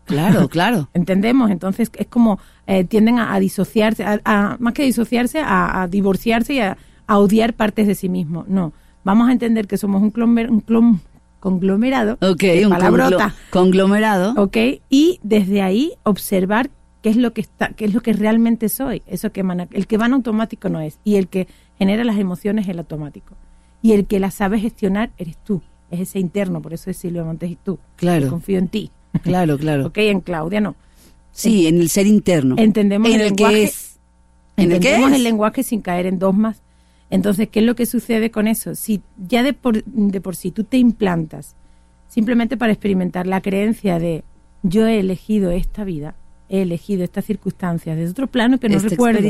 claro, 0.04 0.50
claro. 0.50 0.90
¿Entendemos? 0.94 1.50
Entonces 1.52 1.90
es 1.98 2.08
como 2.08 2.38
eh, 2.68 2.84
tienden 2.84 3.18
a, 3.18 3.34
a 3.34 3.40
disociarse, 3.40 4.04
a, 4.04 4.20
a- 4.26 4.58
más 4.60 4.74
que 4.74 4.84
disociarse, 4.84 5.40
a, 5.40 5.82
a 5.84 5.88
divorciarse 5.88 6.54
y 6.54 6.60
a, 6.60 6.78
odiar 7.08 7.54
partes 7.54 7.88
de 7.88 7.96
sí 7.96 8.10
mismo. 8.10 8.44
No, 8.50 8.74
vamos 9.06 9.30
a 9.30 9.32
entender 9.32 9.68
que 9.68 9.78
somos 9.78 10.02
un, 10.02 10.12
clomer- 10.12 10.50
un 10.52 10.62
clon- 10.66 11.00
conglomerado, 11.49 12.17
Ok, 12.21 12.41
de 12.41 12.65
un 12.65 12.71
palabrota, 12.71 13.36
conglomerado. 13.51 14.34
¿ok? 14.38 14.58
Y 14.89 15.19
desde 15.21 15.62
ahí 15.62 15.93
observar 16.03 16.71
qué 17.03 17.10
es 17.10 17.17
lo 17.17 17.34
que 17.34 17.41
está, 17.41 17.69
qué 17.69 17.86
es 17.86 17.93
lo 17.93 18.01
que 18.01 18.13
realmente 18.13 18.67
soy. 18.67 19.03
Eso 19.05 19.31
que 19.31 19.41
emana- 19.41 19.67
el 19.71 19.86
que 19.86 19.97
va 19.97 20.08
en 20.08 20.13
automático 20.13 20.69
no 20.69 20.79
es, 20.81 20.97
y 21.03 21.15
el 21.17 21.27
que 21.27 21.47
genera 21.77 22.03
las 22.03 22.17
emociones 22.17 22.65
es 22.65 22.69
el 22.71 22.79
automático. 22.79 23.36
Y 23.84 23.91
el 23.93 24.05
que 24.08 24.19
las 24.19 24.34
sabe 24.34 24.60
gestionar 24.60 25.12
eres 25.19 25.38
tú, 25.38 25.62
es 25.91 25.99
ese 25.99 26.17
interno, 26.17 26.62
por 26.63 26.73
eso 26.73 26.89
es 26.89 26.97
Silvia 26.97 27.23
Montes 27.23 27.51
y 27.51 27.58
tú. 27.58 27.77
Claro. 27.95 28.27
Confío 28.29 28.58
en 28.58 28.67
ti. 28.67 28.89
Claro, 29.21 29.58
claro. 29.60 29.86
¿Ok? 29.88 29.97
En 29.99 30.21
Claudia 30.21 30.62
no. 30.62 30.75
Sí, 31.31 31.67
en 31.67 31.79
el 31.79 31.89
ser 31.89 32.08
interno. 32.08 32.55
Entendemos 32.58 33.08
en 33.10 33.15
el 33.15 33.21
el 33.21 33.27
lenguaje. 33.27 33.55
que 33.55 33.63
es. 33.65 33.99
En 34.58 34.63
el 34.63 34.69
que 34.69 34.75
Entendemos 34.88 35.10
es. 35.12 35.15
el 35.17 35.23
lenguaje 35.23 35.62
sin 35.63 35.81
caer 35.81 36.08
en 36.08 36.17
dogmas. 36.17 36.63
Entonces, 37.10 37.48
¿qué 37.50 37.60
es 37.60 37.65
lo 37.65 37.76
que 37.76 37.86
sucede 37.86 38.32
con 38.32 38.48
eso? 38.48 38.76
Si 38.76 39.02
ya 39.28 39.44
de 39.44 39.54
por, 39.54 39.84
de 39.84 40.22
por 40.22 40.36
sí 40.36 40.52
tú 40.52 40.63
te 40.63 40.78
implantas 40.78 41.56
simplemente 42.08 42.58
para 42.58 42.72
experimentar 42.74 43.28
la 43.28 43.41
creencia 43.41 44.00
de 44.00 44.24
yo 44.63 44.88
he 44.88 45.00
elegido 45.00 45.52
esta 45.52 45.84
vida, 45.84 46.15
he 46.50 46.62
elegido 46.62 47.04
estas 47.04 47.26
circunstancias 47.26 47.96
desde 47.98 48.12
otro 48.12 48.28
plano 48.28 48.60
que 48.60 48.70
no 48.70 48.78
Esta 48.78 48.89
recuerdo, 48.89 49.22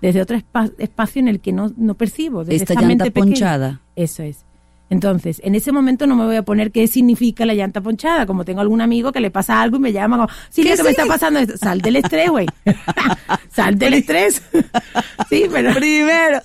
desde 0.00 0.20
otro 0.22 0.36
espa- 0.36 0.72
espacio 0.78 1.20
en 1.20 1.28
el 1.28 1.40
que 1.40 1.52
no, 1.52 1.72
no 1.76 1.94
percibo, 1.94 2.40
desde 2.44 2.56
Esta 2.56 2.72
esa 2.74 2.82
llanta 2.82 3.04
mente 3.04 3.10
ponchada. 3.20 3.80
Eso 3.96 4.22
es. 4.22 4.44
Entonces, 4.88 5.40
en 5.42 5.56
ese 5.56 5.72
momento 5.72 6.06
no 6.06 6.14
me 6.14 6.24
voy 6.26 6.36
a 6.36 6.42
poner 6.44 6.70
qué 6.70 6.86
significa 6.86 7.44
la 7.44 7.54
llanta 7.54 7.80
ponchada, 7.80 8.24
como 8.26 8.44
tengo 8.44 8.60
algún 8.60 8.80
amigo 8.80 9.10
que 9.10 9.18
le 9.20 9.32
pasa 9.32 9.60
algo 9.60 9.78
y 9.78 9.80
me 9.80 9.92
llama 9.92 10.16
como, 10.16 10.28
Silvia, 10.48 10.72
¿Qué 10.72 10.76
¿qué 10.76 10.82
me 10.84 10.88
sí? 10.90 10.96
está 11.00 11.06
pasando 11.06 11.40
esto? 11.40 11.56
Sal 11.56 11.80
del 11.80 11.96
estrés, 11.96 12.30
güey. 12.30 12.46
Sal 13.50 13.76
del 13.78 13.94
estrés. 13.94 14.40
sí, 15.28 15.46
pero, 15.50 15.74
Primero. 15.74 16.38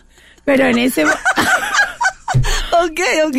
Pero 0.46 0.66
en 0.66 0.78
ese 0.78 1.06
mo- 1.06 1.12
Ok, 2.84 3.00
ok. 3.28 3.36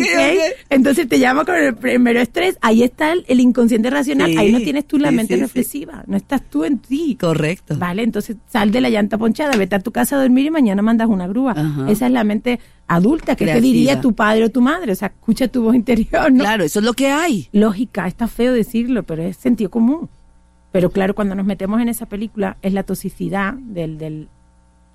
Entonces 0.69 1.09
te 1.09 1.17
llama 1.17 1.43
con 1.45 1.55
el 1.55 1.75
primero 1.75 2.19
estrés, 2.21 2.57
ahí 2.61 2.83
está 2.83 3.11
el, 3.11 3.25
el 3.27 3.39
inconsciente 3.39 3.89
racional, 3.89 4.29
Sí, 4.29 4.37
ahí 4.37 4.51
no 4.51 4.59
tienes 4.59 4.85
tú 4.85 4.99
la 4.99 5.09
sí, 5.09 5.15
mente 5.15 5.33
sí, 5.35 5.41
reflexiva, 5.41 6.03
no 6.05 6.15
estás 6.15 6.41
tú 6.49 6.63
en 6.63 6.77
ti. 6.77 7.17
Correcto. 7.19 7.75
Vale, 7.77 8.03
entonces 8.03 8.37
sal 8.47 8.71
de 8.71 8.81
la 8.81 8.89
llanta 8.91 9.17
ponchada, 9.17 9.57
vete 9.57 9.75
a 9.75 9.79
tu 9.79 9.91
casa 9.91 10.15
a 10.15 10.21
dormir 10.21 10.45
y 10.45 10.51
mañana 10.51 10.81
mandas 10.83 11.09
una 11.09 11.27
grúa. 11.27 11.53
Ajá. 11.57 11.89
Esa 11.89 12.05
es 12.05 12.11
la 12.11 12.23
mente 12.23 12.59
adulta 12.87 13.35
que 13.35 13.45
te 13.45 13.59
diría 13.59 13.99
tu 13.99 14.13
padre 14.13 14.45
o 14.45 14.49
tu 14.51 14.61
madre, 14.61 14.91
o 14.91 14.95
sea, 14.95 15.07
escucha 15.07 15.47
tu 15.47 15.63
voz 15.63 15.75
interior, 15.75 16.31
¿no? 16.31 16.43
Claro, 16.43 16.63
eso 16.63 16.79
es 16.79 16.85
lo 16.85 16.93
que 16.93 17.07
hay. 17.09 17.49
lógica, 17.51 18.07
está 18.07 18.27
feo 18.27 18.53
decirlo, 18.53 19.01
pero 19.03 19.23
es 19.23 19.37
sentido 19.37 19.71
común. 19.71 20.09
Pero 20.71 20.91
claro, 20.91 21.15
cuando 21.15 21.33
nos 21.35 21.45
metemos 21.45 21.81
en 21.81 21.89
esa 21.89 22.05
película 22.05 22.57
es 22.61 22.73
la 22.73 22.83
toxicidad 22.83 23.53
del, 23.55 23.97
del, 23.97 24.27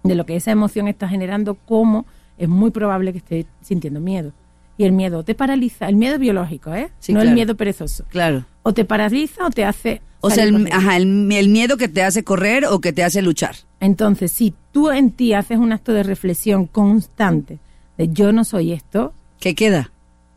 de 0.09 0.14
lo 0.14 0.27
que 0.27 0.37
esa 0.37 0.51
emoción 0.51 0.88
está 0.88 1.09
generando, 1.09 1.55
como 1.55 2.07
es 2.37 2.49
muy 2.49 2.71
probable 2.71 3.12
que 3.12 3.18
esté 3.18 3.47
sintiendo 3.62 4.01
miedo. 4.01 4.33
Y 4.77 4.85
el 4.85 4.92
miedo 4.92 5.25
te 5.25 5.35
paraliza, 5.35 5.88
el 5.88 5.97
miedo 5.97 6.18
biológico, 6.18 6.73
¿eh? 6.73 6.90
Sí, 7.01 7.12
no 7.12 7.18
claro. 7.18 7.29
el 7.31 7.35
miedo 7.35 7.57
perezoso. 7.57 8.05
Claro. 8.11 8.44
O 8.62 8.73
te 8.73 8.85
paraliza 8.85 9.47
o 9.47 9.51
te 9.51 9.64
hace... 9.64 10.01
O 10.21 10.31
sea, 10.31 10.44
el, 10.44 10.68
ajá, 10.73 10.97
el, 10.97 11.31
el 11.33 11.49
miedo 11.49 11.77
que 11.77 11.88
te 11.88 12.03
hace 12.03 12.25
correr 12.25 12.64
o 12.64 12.81
que 12.81 12.92
te 12.92 13.05
hace 13.05 13.23
luchar. 13.23 13.55
Entonces, 13.81 14.33
si 14.33 14.55
tú 14.73 14.90
en 14.90 15.12
ti 15.12 15.33
haces 15.33 15.59
un 15.59 15.73
acto 15.73 15.92
de 15.92 16.03
reflexión 16.03 16.66
constante 16.66 17.59
de 17.97 18.09
yo 18.09 18.33
no 18.33 18.44
soy 18.44 18.73
esto, 18.73 19.12
¿Qué 19.40 19.55
queda? 19.55 19.90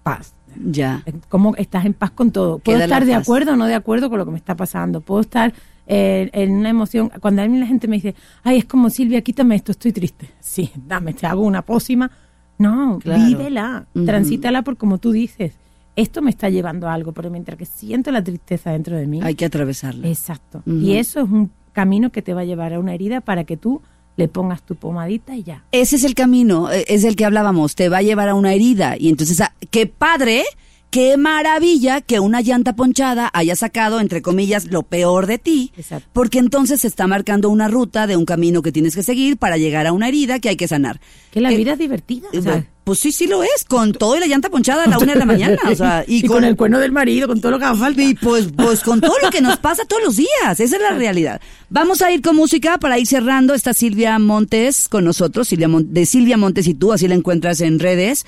paz. 0.04 0.34
Ya. 0.64 1.04
cómo 1.30 1.56
estás 1.56 1.86
en 1.86 1.94
paz 1.94 2.12
con 2.12 2.32
todo. 2.32 2.60
Puedo 2.60 2.78
Queda 2.78 2.86
estar 2.86 3.06
de 3.06 3.14
acuerdo 3.14 3.54
o 3.54 3.56
no 3.56 3.68
de 3.68 3.76
acuerdo 3.76 4.10
con 4.10 4.20
lo 4.20 4.26
que 4.26 4.32
me 4.32 4.38
está 4.38 4.56
pasando. 4.56 5.02
Puedo 5.02 5.22
estar 5.22 5.54
eh, 5.88 6.30
en 6.34 6.52
una 6.52 6.70
emoción. 6.70 7.12
Cuando 7.22 7.42
a 7.42 7.48
mí 7.48 7.58
la 7.60 7.66
gente 7.68 7.88
me 7.88 7.96
dice, 7.98 8.16
ay, 8.44 8.58
es 8.60 8.66
como 8.66 8.90
Silvia, 8.90 9.22
quítame 9.22 9.56
esto, 9.56 9.72
estoy 9.72 9.92
triste. 9.92 10.30
Sí, 10.40 10.70
dame, 10.76 11.14
te 11.14 11.28
hago 11.28 11.42
una 11.42 11.62
pócima. 11.64 12.10
No, 12.58 13.00
Claro. 13.00 13.24
vívela, 13.26 13.86
Ujú. 13.96 14.06
transítala 14.06 14.62
por 14.62 14.78
como 14.78 14.98
tú 15.00 15.12
dices. 15.12 15.54
Esto 15.96 16.22
me 16.22 16.30
está 16.30 16.50
llevando 16.50 16.88
a 16.88 16.94
algo, 16.94 17.12
pero 17.12 17.30
mientras 17.30 17.58
que 17.58 17.66
siento 17.66 18.12
la 18.12 18.24
tristeza 18.24 18.72
dentro 18.72 18.96
de 18.96 19.08
mí. 19.08 19.20
Hay 19.22 19.36
que 19.36 19.46
atravesarla. 19.46 20.08
Exacto. 20.08 20.60
Ujú. 20.66 20.78
Y 20.78 20.98
eso 20.98 21.20
es 21.22 21.30
un 21.30 21.52
camino 21.74 22.12
que 22.12 22.22
te 22.22 22.34
va 22.34 22.42
a 22.42 22.46
llevar 22.46 22.74
a 22.74 22.80
una 22.80 22.94
herida 22.94 23.20
para 23.22 23.44
que 23.44 23.58
tú 23.58 23.82
le 24.18 24.28
pongas 24.28 24.62
tu 24.64 24.76
pomadita 24.76 25.36
y 25.36 25.44
ya. 25.44 25.64
Ese 25.72 25.96
es 25.96 26.04
el 26.04 26.14
camino, 26.16 26.72
eh, 26.72 26.86
es 26.88 27.04
el 27.04 27.16
que 27.16 27.26
hablábamos, 27.26 27.76
te 27.76 27.90
va 27.90 27.98
a 27.98 28.02
llevar 28.02 28.30
a 28.30 28.36
una 28.36 28.54
herida. 28.54 28.96
Y 28.98 29.10
entonces, 29.10 29.42
qué 29.72 29.88
padre, 29.88 30.44
qué 30.92 31.18
maravilla 31.18 32.02
que 32.02 32.20
una 32.20 32.42
llanta 32.42 32.76
ponchada 32.76 33.30
haya 33.34 33.56
sacado, 33.56 34.00
entre 34.00 34.22
comillas, 34.22 34.66
lo 34.66 34.84
peor 34.84 35.26
de 35.26 35.38
ti. 35.40 35.72
Exacto. 35.78 36.08
Porque 36.14 36.38
entonces 36.40 36.82
se 36.82 36.88
está 36.88 37.08
marcando 37.08 37.50
una 37.50 37.68
ruta 37.70 38.06
de 38.08 38.18
un 38.18 38.26
camino 38.26 38.62
que 38.62 38.72
tienes 38.72 38.94
que 38.96 39.02
seguir 39.02 39.38
para 39.38 39.58
llegar 39.58 39.88
a 39.88 39.94
una 39.94 40.10
herida 40.10 40.40
que 40.40 40.50
hay 40.50 40.58
que 40.58 40.68
sanar. 40.68 41.00
Que 41.32 41.42
la 41.42 41.52
Eh, 41.52 41.58
vida 41.58 41.74
es 41.74 41.80
divertida. 41.80 42.28
o 42.34 42.38
eh, 42.38 42.42
sea, 42.42 42.68
pues 42.84 43.00
sí, 43.00 43.12
sí 43.14 43.26
lo 43.26 43.42
es, 43.42 43.64
con 43.68 43.94
todo 43.94 44.18
y 44.18 44.20
la 44.20 44.28
llanta 44.28 44.50
ponchada 44.50 44.84
a 44.84 44.88
la 44.88 44.98
una 44.98 45.14
de 45.14 45.20
la 45.20 45.26
mañana. 45.26 45.58
O 45.72 45.76
sea, 45.76 46.04
y, 46.08 46.24
con, 46.28 46.44
el 46.44 46.58
cuerno 46.58 46.78
del 46.80 46.92
marido, 46.92 47.28
con 47.28 47.40
todo 47.40 47.52
lo 47.54 47.60
que 47.60 47.66
haga 47.66 47.76
falta. 47.78 48.02
Y 48.04 48.14
pues, 48.16 48.50
pues 48.56 48.82
con 48.82 49.00
todo 49.00 49.16
lo 49.24 49.30
que 49.30 49.40
nos 49.40 49.58
pasa 49.60 49.86
todos 49.86 50.04
los 50.04 50.18
días, 50.18 50.60
esa 50.60 50.76
es 50.76 50.82
la 50.82 50.92
realidad. 50.92 51.40
Vamos 51.70 52.02
a 52.02 52.12
ir 52.12 52.22
con 52.22 52.36
música 52.36 52.78
para 52.80 53.00
ir 53.00 53.08
cerrando. 53.08 53.54
Está 53.54 53.74
Silvia 53.74 54.20
Montes 54.20 54.90
con 54.90 55.06
nosotros, 55.06 55.48
Silvia 55.48 55.70
Mon- 55.70 55.94
de 55.94 56.06
Silvia 56.06 56.36
Montes 56.38 56.68
y 56.68 56.74
tú, 56.74 56.92
así 56.92 57.08
la 57.08 57.16
encuentras 57.16 57.62
en 57.62 57.80
redes. 57.80 58.26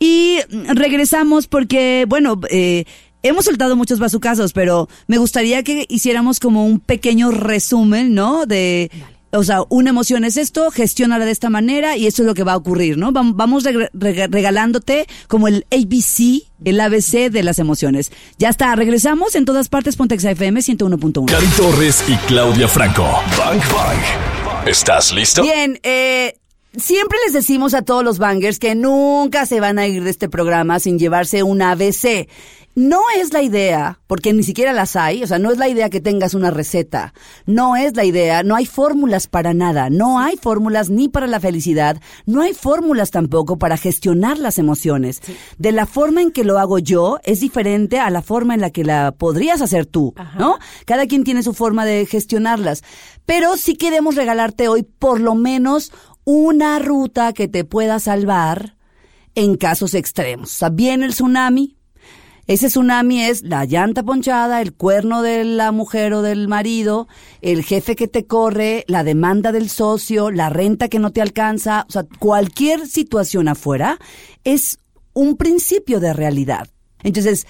Y 0.00 0.38
regresamos 0.74 1.46
porque, 1.46 2.06
bueno, 2.08 2.40
eh, 2.50 2.84
hemos 3.22 3.44
soltado 3.44 3.76
muchos 3.76 3.98
bazucazos, 3.98 4.52
pero 4.54 4.88
me 5.06 5.18
gustaría 5.18 5.62
que 5.62 5.84
hiciéramos 5.88 6.40
como 6.40 6.64
un 6.64 6.80
pequeño 6.80 7.30
resumen, 7.30 8.14
¿no? 8.14 8.46
De, 8.46 8.90
o 9.32 9.44
sea, 9.44 9.58
una 9.68 9.90
emoción 9.90 10.24
es 10.24 10.38
esto, 10.38 10.70
gestiónala 10.70 11.26
de 11.26 11.30
esta 11.32 11.50
manera 11.50 11.98
y 11.98 12.06
eso 12.06 12.22
es 12.22 12.26
lo 12.26 12.32
que 12.34 12.44
va 12.44 12.54
a 12.54 12.56
ocurrir, 12.56 12.96
¿no? 12.96 13.12
Vam- 13.12 13.34
Vamos 13.36 13.62
reg- 13.64 13.90
reg- 13.92 14.28
regalándote 14.32 15.06
como 15.28 15.48
el 15.48 15.66
ABC, 15.70 16.44
el 16.64 16.80
ABC 16.80 17.30
de 17.30 17.42
las 17.42 17.58
emociones. 17.58 18.10
Ya 18.38 18.48
está, 18.48 18.74
regresamos 18.74 19.34
en 19.34 19.44
todas 19.44 19.68
partes, 19.68 19.96
Pontexa 19.96 20.30
FM 20.30 20.60
101.1. 20.62 21.26
Cari 21.26 21.46
Torres 21.58 22.02
y 22.08 22.14
Claudia 22.26 22.66
Franco. 22.68 23.04
Bang 23.38 23.60
Bang. 23.70 24.66
¿Estás 24.66 25.12
listo? 25.12 25.42
Bien, 25.42 25.78
eh, 25.82 26.34
siempre 26.76 27.18
les 27.24 27.32
decimos 27.32 27.74
a 27.74 27.82
todos 27.82 28.04
los 28.04 28.18
bangers 28.18 28.58
que 28.58 28.74
nunca 28.74 29.46
se 29.46 29.60
van 29.60 29.78
a 29.78 29.86
ir 29.86 30.04
de 30.04 30.10
este 30.10 30.28
programa 30.28 30.78
sin 30.80 30.98
llevarse 30.98 31.42
un 31.42 31.62
ABC. 31.62 32.28
No 32.76 33.00
es 33.16 33.32
la 33.32 33.42
idea, 33.42 33.98
porque 34.06 34.32
ni 34.32 34.44
siquiera 34.44 34.72
las 34.72 34.94
hay, 34.94 35.24
o 35.24 35.26
sea, 35.26 35.40
no 35.40 35.50
es 35.50 35.58
la 35.58 35.68
idea 35.68 35.90
que 35.90 36.00
tengas 36.00 36.34
una 36.34 36.52
receta, 36.52 37.12
no 37.44 37.74
es 37.74 37.96
la 37.96 38.04
idea, 38.04 38.44
no 38.44 38.54
hay 38.54 38.64
fórmulas 38.64 39.26
para 39.26 39.52
nada, 39.54 39.90
no 39.90 40.20
hay 40.20 40.36
fórmulas 40.36 40.88
ni 40.88 41.08
para 41.08 41.26
la 41.26 41.40
felicidad, 41.40 42.00
no 42.26 42.42
hay 42.42 42.54
fórmulas 42.54 43.10
tampoco 43.10 43.58
para 43.58 43.76
gestionar 43.76 44.38
las 44.38 44.58
emociones. 44.58 45.20
De 45.58 45.72
la 45.72 45.84
forma 45.84 46.22
en 46.22 46.30
que 46.30 46.44
lo 46.44 46.60
hago 46.60 46.78
yo 46.78 47.18
es 47.24 47.40
diferente 47.40 47.98
a 47.98 48.08
la 48.08 48.22
forma 48.22 48.54
en 48.54 48.60
la 48.60 48.70
que 48.70 48.84
la 48.84 49.12
podrías 49.18 49.60
hacer 49.62 49.84
tú, 49.84 50.14
¿no? 50.38 50.58
Cada 50.86 51.06
quien 51.06 51.24
tiene 51.24 51.42
su 51.42 51.54
forma 51.54 51.84
de 51.84 52.06
gestionarlas, 52.06 52.84
pero 53.26 53.56
sí 53.56 53.74
queremos 53.74 54.14
regalarte 54.14 54.68
hoy 54.68 54.84
por 54.84 55.20
lo 55.20 55.34
menos 55.34 55.92
una 56.30 56.78
ruta 56.78 57.32
que 57.32 57.48
te 57.48 57.64
pueda 57.64 57.98
salvar 57.98 58.76
en 59.34 59.56
casos 59.56 59.94
extremos. 59.94 60.54
O 60.54 60.58
sea, 60.58 60.68
viene 60.68 61.06
el 61.06 61.12
tsunami, 61.12 61.76
Ese 62.46 62.68
tsunami 62.68 63.22
es 63.22 63.42
la 63.42 63.64
llanta 63.64 64.02
ponchada, 64.02 64.60
el 64.60 64.72
cuerno 64.72 65.22
de 65.22 65.44
la 65.44 65.72
mujer 65.72 66.14
o 66.14 66.22
del 66.22 66.46
marido, 66.46 67.08
el 67.42 67.64
jefe 67.64 67.96
que 67.96 68.08
te 68.08 68.26
corre, 68.26 68.84
la 68.88 69.02
demanda 69.04 69.50
del 69.52 69.68
socio, 69.68 70.30
la 70.30 70.50
renta 70.50 70.88
que 70.88 70.98
no 71.00 71.10
te 71.10 71.20
alcanza, 71.20 71.84
o 71.88 71.92
sea, 71.92 72.06
cualquier 72.18 72.86
situación 72.86 73.48
afuera 73.48 73.98
es 74.44 74.78
un 75.12 75.36
principio 75.36 76.00
de 76.00 76.12
realidad. 76.12 76.68
Entonces, 77.02 77.46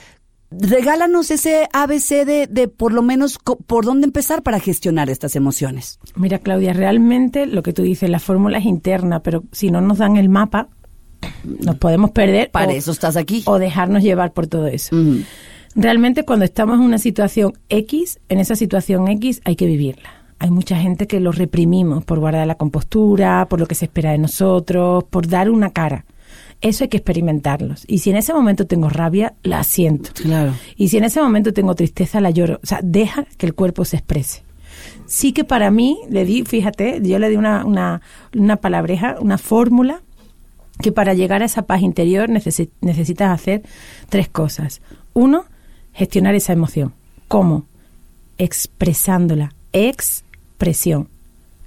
regálanos 0.51 1.31
ese 1.31 1.69
ABC 1.73 2.25
de, 2.27 2.47
de 2.51 2.69
por 2.69 2.93
lo 2.93 3.03
menos 3.03 3.39
co- 3.39 3.57
por 3.57 3.85
dónde 3.85 4.07
empezar 4.07 4.43
para 4.43 4.59
gestionar 4.61 5.09
estas 5.11 5.37
emociones. 5.37 5.99
Mira, 6.17 6.39
Claudia, 6.39 6.73
realmente 6.73 7.47
lo 7.47 7.63
que 7.63 7.73
tú 7.73 7.83
dices, 7.83 8.11
la 8.11 8.19
fórmula 8.19 8.59
es 8.59 8.65
interna, 8.65 9.23
pero 9.23 9.45
si 9.53 9.71
no 9.71 9.81
nos 9.81 9.99
dan 9.99 10.17
el 10.17 10.29
mapa, 10.29 10.69
nos 11.45 11.77
podemos 11.77 12.11
perder 12.11 12.51
Para 12.51 12.69
o, 12.73 12.77
eso 12.77 12.91
estás 12.93 13.17
aquí. 13.17 13.43
o 13.47 13.59
dejarnos 13.59 14.03
llevar 14.03 14.33
por 14.33 14.47
todo 14.47 14.67
eso. 14.67 14.97
Realmente 15.75 16.25
cuando 16.25 16.45
estamos 16.45 16.77
en 16.79 16.85
una 16.85 16.99
situación 16.99 17.53
X, 17.69 18.19
en 18.29 18.39
esa 18.41 18.57
situación 18.57 19.07
X 19.09 19.41
hay 19.45 19.55
que 19.57 19.67
vivirla. 19.67 20.11
Hay 20.41 20.51
mucha 20.51 20.77
gente 20.77 21.07
que 21.07 21.21
lo 21.21 21.33
reprimimos 21.33 22.03
por 22.05 22.19
guardar 22.19 22.47
la 22.47 22.55
compostura, 22.57 23.47
por 23.49 23.61
lo 23.61 23.67
que 23.67 23.75
se 23.75 23.85
espera 23.85 24.11
de 24.13 24.19
nosotros, 24.19 25.05
por 25.05 25.29
dar 25.29 25.51
una 25.51 25.71
cara. 25.71 26.07
Eso 26.61 26.85
hay 26.85 26.89
que 26.89 26.99
experimentarlos. 26.99 27.85
Y 27.89 27.99
si 27.99 28.11
en 28.11 28.17
ese 28.17 28.35
momento 28.35 28.67
tengo 28.67 28.89
rabia, 28.91 29.35
la 29.43 29.65
siento. 29.65 30.11
Claro. 30.15 30.53
Y 30.77 30.89
si 30.89 30.99
en 30.99 31.05
ese 31.05 31.21
momento 31.21 31.53
tengo 31.55 31.75
tristeza, 31.75 32.21
la 32.21 32.31
lloro. 32.31 32.61
O 32.63 32.67
sea, 32.67 32.81
deja 32.83 33.25
que 33.39 33.47
el 33.47 33.55
cuerpo 33.55 33.85
se 33.85 33.97
exprese. 33.97 34.43
Sí 35.07 35.33
que 35.33 35.45
para 35.45 35.71
mí, 35.71 35.99
le 36.11 36.25
di, 36.25 36.43
fíjate, 36.45 37.01
yo 37.03 37.19
le 37.19 37.29
di 37.31 37.37
una, 37.37 37.65
una, 37.65 38.03
una 38.35 38.57
palabreja, 38.57 39.17
una 39.21 39.39
fórmula, 39.39 40.03
que 40.83 40.93
para 40.93 41.15
llegar 41.15 41.43
a 41.43 41.47
esa 41.47 41.63
paz 41.63 41.83
interior 41.83 42.29
necesi- 42.29 42.71
necesitas 42.81 43.31
hacer 43.31 43.63
tres 44.09 44.29
cosas. 44.29 44.81
Uno, 45.13 45.45
gestionar 45.93 46.35
esa 46.35 46.53
emoción. 46.53 46.95
¿Cómo? 47.29 47.67
Expresándola. 48.39 49.55
Expresión. 49.73 51.09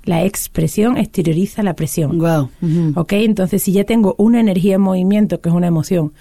La 0.06 0.24
expresión 0.26 0.98
exterioriza 0.98 1.64
la 1.64 1.76
presión. 1.76 2.18
Wow. 2.20 2.50
Ujú. 2.62 3.00
¿Ok? 3.00 3.14
Entonces, 3.14 3.64
si 3.64 3.72
ya 3.72 3.86
tengo 3.86 4.16
una 4.18 4.40
energía 4.42 4.76
en 4.76 4.82
movimiento, 4.82 5.40
que 5.40 5.48
es 5.50 5.56
una 5.56 5.68
emoción, 5.68 6.12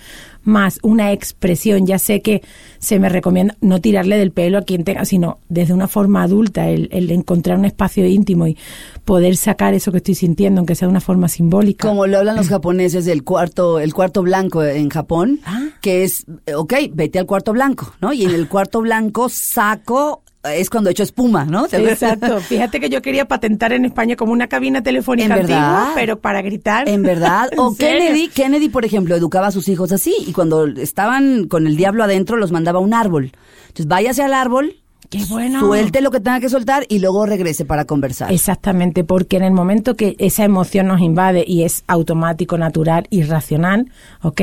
más 0.44 0.78
una 0.82 1.12
expresión, 1.12 1.86
ya 1.86 1.98
sé 1.98 2.20
que 2.20 2.42
se 2.78 2.98
me 2.98 3.08
recomienda 3.08 3.56
no 3.60 3.80
tirarle 3.80 4.16
del 4.18 4.30
pelo 4.32 4.58
a 4.58 4.62
quien 4.62 4.82
tenga, 4.84 5.04
sino 5.04 5.38
desde 5.48 5.72
una 5.74 5.86
forma 5.88 6.22
adulta, 6.22 6.68
el, 6.68 6.88
el 6.92 7.10
encontrar 7.10 7.58
un 7.58 7.64
espacio 7.64 8.06
íntimo 8.06 8.46
y 8.48 8.56
poder 9.04 9.36
sacar 9.36 9.74
eso 9.74 9.90
que 9.92 9.98
estoy 9.98 10.14
sintiendo, 10.14 10.60
aunque 10.60 10.74
sea 10.74 10.86
de 10.86 10.90
una 10.92 11.00
forma 11.00 11.28
simbólica. 11.28 11.86
Como 11.88 12.06
lo 12.06 12.18
hablan 12.18 12.36
los 12.36 12.48
japoneses 12.48 13.04
del 13.04 13.22
cuarto, 13.24 13.78
el 13.80 13.94
cuarto 13.94 14.22
blanco 14.22 14.62
en 14.64 14.90
Japón, 14.90 15.40
Ah. 15.44 15.68
que 15.80 16.02
es, 16.04 16.24
ok, 16.54 16.72
vete 16.92 17.18
al 17.18 17.26
cuarto 17.26 17.52
blanco, 17.52 17.94
¿no? 18.00 18.12
Y 18.12 18.24
en 18.24 18.30
el 18.30 18.48
cuarto 18.48 18.80
blanco 18.80 19.28
saco, 19.28 20.21
es 20.44 20.70
cuando 20.70 20.90
echo 20.90 21.02
espuma, 21.02 21.44
¿no? 21.44 21.66
Exacto. 21.72 22.40
Fíjate 22.40 22.80
que 22.80 22.88
yo 22.90 23.00
quería 23.02 23.26
patentar 23.26 23.72
en 23.72 23.84
España 23.84 24.16
como 24.16 24.32
una 24.32 24.48
cabina 24.48 24.82
telefónica 24.82 25.34
¿En 25.34 25.42
verdad? 25.42 25.58
antigua, 25.76 25.92
pero 25.94 26.18
para 26.20 26.42
gritar. 26.42 26.88
En 26.88 27.02
verdad. 27.02 27.48
¿En 27.52 27.58
O 27.58 27.72
serio? 27.72 27.98
Kennedy, 28.00 28.28
Kennedy, 28.28 28.68
por 28.68 28.84
ejemplo, 28.84 29.14
educaba 29.14 29.48
a 29.48 29.52
sus 29.52 29.68
hijos 29.68 29.92
así 29.92 30.14
y 30.26 30.32
cuando 30.32 30.66
estaban 30.66 31.46
con 31.48 31.66
el 31.66 31.76
diablo 31.76 32.04
adentro 32.04 32.36
los 32.36 32.52
mandaba 32.52 32.78
a 32.78 32.82
un 32.82 32.94
árbol. 32.94 33.32
Entonces 33.62 33.86
váyase 33.86 34.22
al 34.22 34.34
árbol, 34.34 34.76
Qué 35.12 35.26
bueno. 35.26 35.60
suelte 35.60 36.00
lo 36.00 36.10
que 36.10 36.20
tenga 36.20 36.40
que 36.40 36.48
soltar 36.48 36.86
y 36.88 36.98
luego 36.98 37.26
regrese 37.26 37.66
para 37.66 37.84
conversar. 37.84 38.32
Exactamente, 38.32 39.04
porque 39.04 39.36
en 39.36 39.42
el 39.42 39.52
momento 39.52 39.94
que 39.94 40.16
esa 40.18 40.42
emoción 40.42 40.86
nos 40.86 41.02
invade 41.02 41.44
y 41.46 41.64
es 41.64 41.84
automático, 41.86 42.56
natural, 42.56 43.06
irracional, 43.10 43.92
¿ok? 44.22 44.40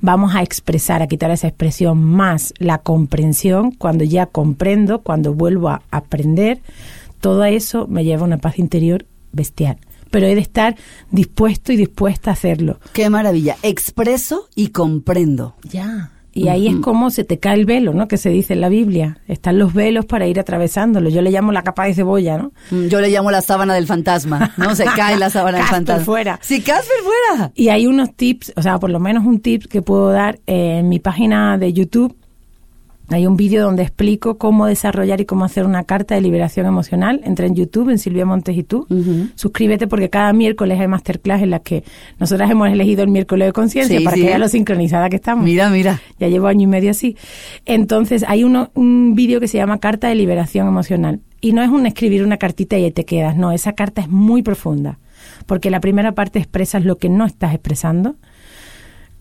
Vamos 0.00 0.34
a 0.34 0.42
expresar, 0.42 1.02
a 1.02 1.06
quitar 1.06 1.30
esa 1.30 1.48
expresión 1.48 2.02
más 2.02 2.54
la 2.56 2.78
comprensión, 2.78 3.72
cuando 3.72 4.04
ya 4.04 4.24
comprendo, 4.24 5.02
cuando 5.02 5.34
vuelvo 5.34 5.68
a 5.68 5.82
aprender, 5.90 6.62
todo 7.20 7.44
eso 7.44 7.86
me 7.86 8.02
lleva 8.02 8.22
a 8.22 8.24
una 8.24 8.38
paz 8.38 8.58
interior 8.58 9.04
bestial. 9.32 9.76
Pero 10.10 10.26
he 10.28 10.34
de 10.34 10.40
estar 10.40 10.76
dispuesto 11.10 11.72
y 11.72 11.76
dispuesta 11.76 12.30
a 12.30 12.32
hacerlo. 12.32 12.80
Qué 12.94 13.10
maravilla. 13.10 13.58
Expreso 13.62 14.48
y 14.54 14.68
comprendo. 14.68 15.56
Ya. 15.62 16.15
Y 16.36 16.48
ahí 16.48 16.68
es 16.68 16.76
como 16.76 17.10
se 17.10 17.24
te 17.24 17.38
cae 17.38 17.54
el 17.54 17.64
velo, 17.66 17.92
¿no? 17.94 18.08
Que 18.08 18.16
se 18.18 18.30
dice 18.30 18.52
en 18.52 18.60
la 18.60 18.68
Biblia. 18.68 19.18
Están 19.26 19.58
los 19.58 19.72
velos 19.74 20.04
para 20.04 20.26
ir 20.26 20.38
atravesándolo. 20.38 21.08
Yo 21.08 21.22
le 21.22 21.30
llamo 21.30 21.50
la 21.52 21.62
capa 21.62 21.84
de 21.86 21.94
cebolla, 21.94 22.36
¿no? 22.38 22.52
Mm, 22.70 22.86
Yo 22.88 23.00
le 23.00 23.08
llamo 23.10 23.30
la 23.30 23.40
sábana 23.40 23.74
del 23.74 23.86
fantasma, 23.86 24.52
¿no? 24.56 24.74
Se 24.76 24.84
cae 24.84 25.16
la 25.16 25.30
sábana 25.30 25.58
del 25.58 25.66
fantasma. 25.68 26.04
fuera. 26.04 26.38
Sí, 26.42 26.60
Casper 26.60 26.96
fuera. 27.02 27.52
Y 27.54 27.68
hay 27.70 27.86
unos 27.86 28.14
tips, 28.14 28.52
o 28.56 28.62
sea, 28.62 28.78
por 28.78 28.90
lo 28.90 29.00
menos 29.00 29.24
un 29.24 29.40
tip 29.40 29.64
que 29.66 29.82
puedo 29.82 30.10
dar 30.10 30.38
en 30.46 30.88
mi 30.88 30.98
página 30.98 31.58
de 31.58 31.72
YouTube. 31.72 32.16
Hay 33.08 33.26
un 33.26 33.36
vídeo 33.36 33.62
donde 33.62 33.82
explico 33.84 34.36
cómo 34.36 34.66
desarrollar 34.66 35.20
y 35.20 35.26
cómo 35.26 35.44
hacer 35.44 35.64
una 35.64 35.84
carta 35.84 36.16
de 36.16 36.20
liberación 36.20 36.66
emocional. 36.66 37.20
Entra 37.24 37.46
en 37.46 37.54
YouTube, 37.54 37.90
en 37.90 37.98
Silvia 37.98 38.26
Montes 38.26 38.56
y 38.56 38.64
tú. 38.64 38.86
Suscríbete 39.36 39.86
porque 39.86 40.10
cada 40.10 40.32
miércoles 40.32 40.80
hay 40.80 40.88
masterclass 40.88 41.42
en 41.42 41.50
las 41.50 41.60
que 41.60 41.84
nosotras 42.18 42.50
hemos 42.50 42.68
elegido 42.68 43.04
el 43.04 43.10
miércoles 43.10 43.46
de 43.48 43.52
conciencia 43.52 43.98
Sí, 43.98 44.04
para 44.04 44.16
sí. 44.16 44.22
que 44.22 44.28
veas 44.28 44.40
lo 44.40 44.48
sincronizada 44.48 45.08
que 45.08 45.16
estamos. 45.16 45.44
Mira, 45.44 45.70
mira. 45.70 46.00
Ya 46.18 46.26
llevo 46.28 46.48
año 46.48 46.62
y 46.62 46.66
medio 46.66 46.90
así. 46.90 47.16
Entonces, 47.64 48.24
hay 48.26 48.42
uno, 48.44 48.70
un 48.74 49.14
vídeo 49.14 49.38
que 49.40 49.48
se 49.48 49.58
llama 49.58 49.78
Carta 49.78 50.08
de 50.08 50.14
Liberación 50.16 50.66
Emocional. 50.66 51.20
Y 51.40 51.52
no 51.52 51.62
es 51.62 51.68
un 51.68 51.86
escribir 51.86 52.24
una 52.24 52.38
cartita 52.38 52.76
y 52.76 52.84
ahí 52.84 52.90
te 52.90 53.04
quedas. 53.04 53.36
No, 53.36 53.52
esa 53.52 53.72
carta 53.74 54.00
es 54.00 54.08
muy 54.08 54.42
profunda. 54.42 54.98
Porque 55.46 55.70
la 55.70 55.80
primera 55.80 56.12
parte 56.12 56.38
expresas 56.38 56.84
lo 56.84 56.96
que 56.98 57.08
no 57.08 57.24
estás 57.24 57.52
expresando. 57.54 58.16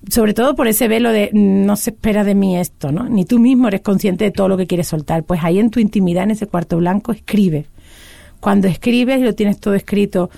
Sobre 0.09 0.33
todo 0.33 0.55
por 0.55 0.67
ese 0.67 0.87
velo 0.87 1.11
de 1.11 1.29
mm, 1.33 1.65
no 1.65 1.75
se 1.75 1.91
espera 1.91 2.23
de 2.23 2.35
mí 2.35 2.57
esto, 2.57 2.91
¿no? 2.91 3.07
Ni 3.09 3.25
tú 3.25 3.39
mismo 3.39 3.67
eres 3.67 3.81
consciente 3.81 4.25
de 4.25 4.31
todo 4.31 4.47
lo 4.47 4.57
que 4.57 4.67
quieres 4.67 4.87
soltar. 4.87 5.23
Pues 5.23 5.43
ahí 5.43 5.59
en 5.59 5.71
tu 5.71 5.79
intimidad, 5.79 6.23
en 6.23 6.31
ese 6.31 6.47
cuarto 6.47 6.77
blanco, 6.77 7.11
escribe. 7.11 7.65
Cuando 8.39 8.67
escribes 8.67 9.19
y 9.19 9.23
lo 9.23 9.33
tienes 9.33 9.59
todo 9.59 9.73
escrito, 9.73 10.29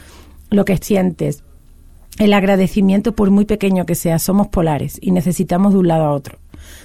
lo 0.49 0.63
que 0.63 0.77
sientes, 0.77 1.43
el 2.19 2.34
agradecimiento, 2.34 3.13
por 3.13 3.30
muy 3.30 3.45
pequeño 3.45 3.86
que 3.86 3.95
sea, 3.95 4.17
somos 4.17 4.47
polares 4.47 4.97
y 5.01 5.12
necesitamos 5.12 5.73
de 5.73 5.80
un 5.80 5.88
lado 5.88 6.06
a 6.06 6.13
otro. 6.13 6.39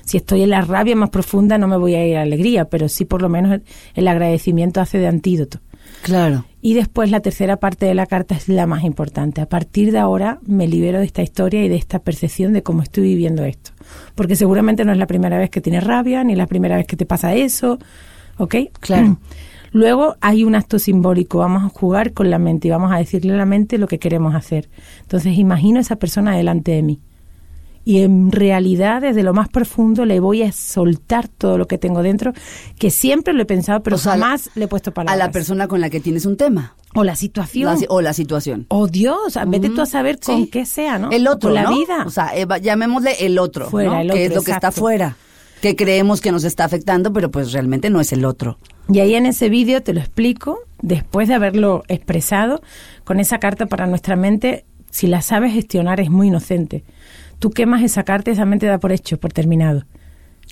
Si 0.04 0.16
estoy 0.16 0.42
en 0.42 0.50
la 0.50 0.60
rabia 0.60 0.96
más 0.96 1.10
profunda, 1.10 1.58
no 1.58 1.68
me 1.68 1.76
voy 1.76 1.94
a 1.94 2.06
ir 2.06 2.16
a 2.16 2.20
la 2.20 2.24
alegría, 2.24 2.66
pero 2.66 2.88
sí 2.88 3.04
por 3.04 3.22
lo 3.22 3.28
menos 3.28 3.52
el, 3.52 3.62
el 3.94 4.08
agradecimiento 4.08 4.80
hace 4.80 4.98
de 4.98 5.06
antídoto. 5.06 5.60
Claro. 6.02 6.44
Y 6.60 6.74
después 6.74 7.10
la 7.10 7.20
tercera 7.20 7.56
parte 7.56 7.86
de 7.86 7.94
la 7.94 8.06
carta 8.06 8.34
es 8.34 8.48
la 8.48 8.66
más 8.66 8.84
importante. 8.84 9.40
A 9.40 9.48
partir 9.48 9.92
de 9.92 9.98
ahora 9.98 10.38
me 10.46 10.66
libero 10.66 11.00
de 11.00 11.04
esta 11.04 11.22
historia 11.22 11.64
y 11.64 11.68
de 11.68 11.76
esta 11.76 11.98
percepción 11.98 12.52
de 12.52 12.62
cómo 12.62 12.82
estoy 12.82 13.04
viviendo 13.04 13.44
esto. 13.44 13.72
Porque 14.14 14.36
seguramente 14.36 14.84
no 14.84 14.92
es 14.92 14.98
la 14.98 15.06
primera 15.06 15.38
vez 15.38 15.50
que 15.50 15.60
tienes 15.60 15.84
rabia, 15.84 16.24
ni 16.24 16.34
la 16.34 16.46
primera 16.46 16.76
vez 16.76 16.86
que 16.86 16.96
te 16.96 17.06
pasa 17.06 17.34
eso. 17.34 17.78
¿Ok? 18.38 18.54
Claro. 18.80 19.18
Luego 19.72 20.16
hay 20.20 20.44
un 20.44 20.54
acto 20.54 20.78
simbólico. 20.78 21.38
Vamos 21.38 21.64
a 21.64 21.68
jugar 21.68 22.12
con 22.12 22.30
la 22.30 22.38
mente 22.38 22.68
y 22.68 22.70
vamos 22.70 22.92
a 22.92 22.98
decirle 22.98 23.32
a 23.32 23.36
la 23.36 23.46
mente 23.46 23.78
lo 23.78 23.88
que 23.88 23.98
queremos 23.98 24.34
hacer. 24.34 24.68
Entonces 25.00 25.38
imagino 25.38 25.78
a 25.78 25.82
esa 25.82 25.96
persona 25.96 26.36
delante 26.36 26.72
de 26.72 26.82
mí. 26.82 27.00
Y 27.84 28.02
en 28.02 28.30
realidad, 28.30 29.00
desde 29.02 29.22
lo 29.24 29.34
más 29.34 29.48
profundo, 29.48 30.04
le 30.04 30.20
voy 30.20 30.42
a 30.42 30.52
soltar 30.52 31.26
todo 31.26 31.58
lo 31.58 31.66
que 31.66 31.78
tengo 31.78 32.02
dentro, 32.02 32.32
que 32.78 32.90
siempre 32.90 33.34
lo 33.34 33.42
he 33.42 33.46
pensado, 33.46 33.82
pero 33.82 33.96
O 33.96 33.98
sea, 33.98 34.12
jamás 34.12 34.50
le 34.54 34.66
he 34.66 34.68
puesto 34.68 34.92
palabras. 34.92 35.20
A 35.20 35.26
la 35.26 35.32
persona 35.32 35.66
con 35.66 35.80
la 35.80 35.90
que 35.90 35.98
tienes 36.00 36.24
un 36.24 36.36
tema. 36.36 36.76
O 36.94 37.02
la 37.02 37.16
situación. 37.16 37.74
La 37.80 37.86
o 37.88 38.00
la 38.00 38.12
situación. 38.12 38.66
Oh 38.68 38.86
Dios, 38.86 39.36
vete 39.48 39.70
tú 39.70 39.80
a 39.80 39.86
saber 39.86 40.16
Sí. 40.20 40.30
con 40.32 40.46
qué 40.46 40.64
sea, 40.66 40.98
¿no? 40.98 41.10
El 41.10 41.26
otro, 41.26 41.48
Con 41.50 41.54
la 41.54 41.64
¿no? 41.64 41.76
vida. 41.76 42.04
O 42.06 42.10
sea, 42.10 42.30
eh, 42.36 42.46
llamémosle 42.62 43.24
el 43.26 43.38
otro, 43.38 43.68
Fuera, 43.68 43.90
¿no? 43.94 44.00
el 44.00 44.10
que 44.12 44.24
es 44.26 44.30
otro, 44.30 44.40
lo 44.40 44.44
que 44.44 44.52
está 44.52 44.70
fuera. 44.70 45.16
Que 45.60 45.74
creemos 45.74 46.20
que 46.20 46.30
nos 46.32 46.44
está 46.44 46.64
afectando, 46.64 47.12
pero 47.12 47.30
pues 47.30 47.52
realmente 47.52 47.88
no 47.90 48.00
es 48.00 48.12
el 48.12 48.24
otro. 48.24 48.58
Y 48.92 49.00
ahí 49.00 49.14
en 49.14 49.26
ese 49.26 49.48
vídeo 49.48 49.82
te 49.82 49.92
lo 49.94 50.00
explico, 50.00 50.58
después 50.82 51.28
de 51.28 51.34
haberlo 51.34 51.82
expresado, 51.88 52.62
con 53.04 53.20
esa 53.20 53.38
carta 53.38 53.66
para 53.66 53.86
nuestra 53.86 54.14
mente, 54.16 54.64
si 54.90 55.06
la 55.06 55.22
sabes 55.22 55.52
gestionar 55.54 56.00
es 56.00 56.10
muy 56.10 56.28
inocente. 56.28 56.84
Tú 57.42 57.50
quemas 57.50 57.82
esa 57.82 58.04
carta 58.04 58.30
y 58.30 58.34
esa 58.34 58.44
mente 58.44 58.66
da 58.66 58.78
por 58.78 58.92
hecho, 58.92 59.18
por 59.18 59.32
terminado. 59.32 59.82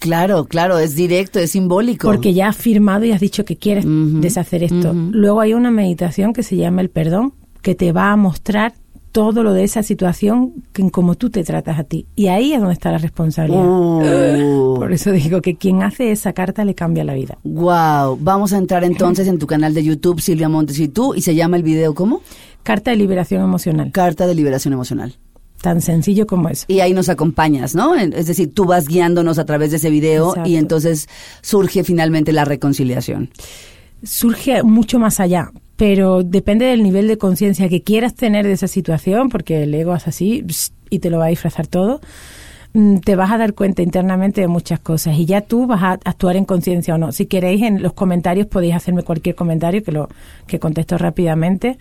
Claro, 0.01 0.47
claro, 0.47 0.77
es 0.81 0.97
directo, 0.97 1.39
es 1.39 1.53
simbólico. 1.53 2.09
Porque 2.09 2.35
ya 2.35 2.49
has 2.49 2.57
firmado 2.57 3.05
y 3.05 3.13
has 3.13 3.21
dicho 3.21 3.45
que 3.45 3.57
quieres 3.57 3.85
deshacer 3.87 4.65
esto. 4.65 4.93
Luego 4.93 5.41
hay 5.41 5.55
una 5.55 5.71
meditación 5.71 6.33
que 6.33 6.43
se 6.43 6.57
llama 6.57 6.81
el 6.81 6.91
perdón, 6.91 7.35
que 7.63 7.77
te 7.77 7.93
va 7.93 8.11
a 8.11 8.17
mostrar 8.17 8.73
todo 9.13 9.45
lo 9.45 9.53
de 9.53 9.63
esa 9.63 9.85
situación 9.85 10.65
que 10.73 10.83
en 10.83 10.91
cómo 10.91 11.15
tú 11.15 11.31
te 11.31 11.45
tratas 11.45 11.79
a 11.79 11.85
ti. 11.85 12.07
Y 12.17 12.27
ahí 12.27 12.55
es 12.55 12.59
donde 12.59 12.75
está 12.75 12.91
la 12.91 12.99
responsabilidad. 12.99 13.65
Uh. 13.65 14.75
Por 14.75 14.93
eso 14.93 15.13
digo 15.13 15.41
que 15.43 15.55
quien 15.55 15.85
hace 15.85 16.11
esa 16.11 16.33
carta 16.33 16.65
le 16.65 16.75
cambia 16.75 17.05
la 17.05 17.15
vida. 17.15 17.39
Wow, 17.45 18.19
vamos 18.21 18.53
a 18.53 18.59
entrar 18.59 18.83
entonces 18.83 19.29
en 19.29 19.39
tu 19.39 19.47
canal 19.47 19.75
de 19.75 19.85
YouTube, 19.85 20.21
Silvia 20.21 20.49
Montes 20.49 20.81
y 20.81 20.89
tú, 20.89 21.15
y 21.15 21.23
se 21.23 21.37
llama 21.37 21.57
el 21.57 21.63
video 21.63 21.95
¿cómo? 21.95 22.21
Carta 22.65 22.91
de 22.91 22.97
liberación 22.97 23.45
emocional. 23.45 23.93
Carta 23.93 24.27
de 24.27 24.35
liberación 24.35 24.75
emocional. 24.75 25.15
Tan 25.61 25.81
sencillo 25.83 26.27
como 26.27 26.49
eso. 26.49 26.65
Y 26.69 26.81
ahí 26.81 26.95
nos 26.95 27.09
acompañas, 27.09 27.75
¿no? 27.75 27.95
Es 27.95 28.27
decir, 28.27 28.55
tú 28.55 28.65
vas 28.65 28.89
guiándonos 28.89 29.39
a 29.39 29.45
través 29.45 29.71
de 29.71 29.77
ese 29.77 29.91
video 29.91 30.31
Exacto. 30.31 30.49
y 30.49 30.57
entonces 30.57 31.09
surge 31.43 31.85
finalmente 31.85 32.33
la 32.33 32.45
reconciliación. 32.45 33.31
Surge 34.03 34.63
mucho 34.63 34.99
más 34.99 35.21
allá, 35.21 35.53
pero 35.77 36.23
depende 36.23 36.65
del 36.65 36.83
nivel 36.83 37.09
de 37.09 37.19
conciencia 37.19 37.69
que 37.69 37.83
quieras 37.83 38.15
tener 38.15 38.47
de 38.47 38.53
esa 38.53 38.69
situación, 38.69 39.29
porque 39.29 39.65
el 39.65 39.75
ego 39.75 39.95
es 39.95 40.09
así 40.09 40.45
y 40.89 40.99
te 41.01 41.11
lo 41.11 41.19
va 41.19 41.27
a 41.27 41.29
disfrazar 41.29 41.67
todo. 41.67 42.01
Mm, 42.73 42.97
te 42.99 43.17
vas 43.17 43.31
a 43.31 43.39
dar 43.39 43.55
cuenta 43.55 43.83
internamente 43.83 44.41
de 44.41 44.49
muchas 44.49 44.81
cosas 44.81 45.17
y 45.19 45.25
ya 45.27 45.41
tú 45.41 45.67
vas 45.67 45.83
a 45.83 45.93
actuar 46.05 46.37
en 46.37 46.45
conciencia 46.45 46.95
o 46.95 46.99
no. 46.99 47.13
Si 47.13 47.27
queréis 47.27 47.63
en 47.63 47.83
los 47.83 47.93
comentarios 47.93 48.47
podéis 48.47 48.75
hacerme 48.75 49.03
cualquier 49.03 49.35
comentario 49.35 49.83
que 49.83 49.93
lo 49.93 50.09
que 50.47 50.59
contesto 50.59 50.97
rápidamente 50.99 51.79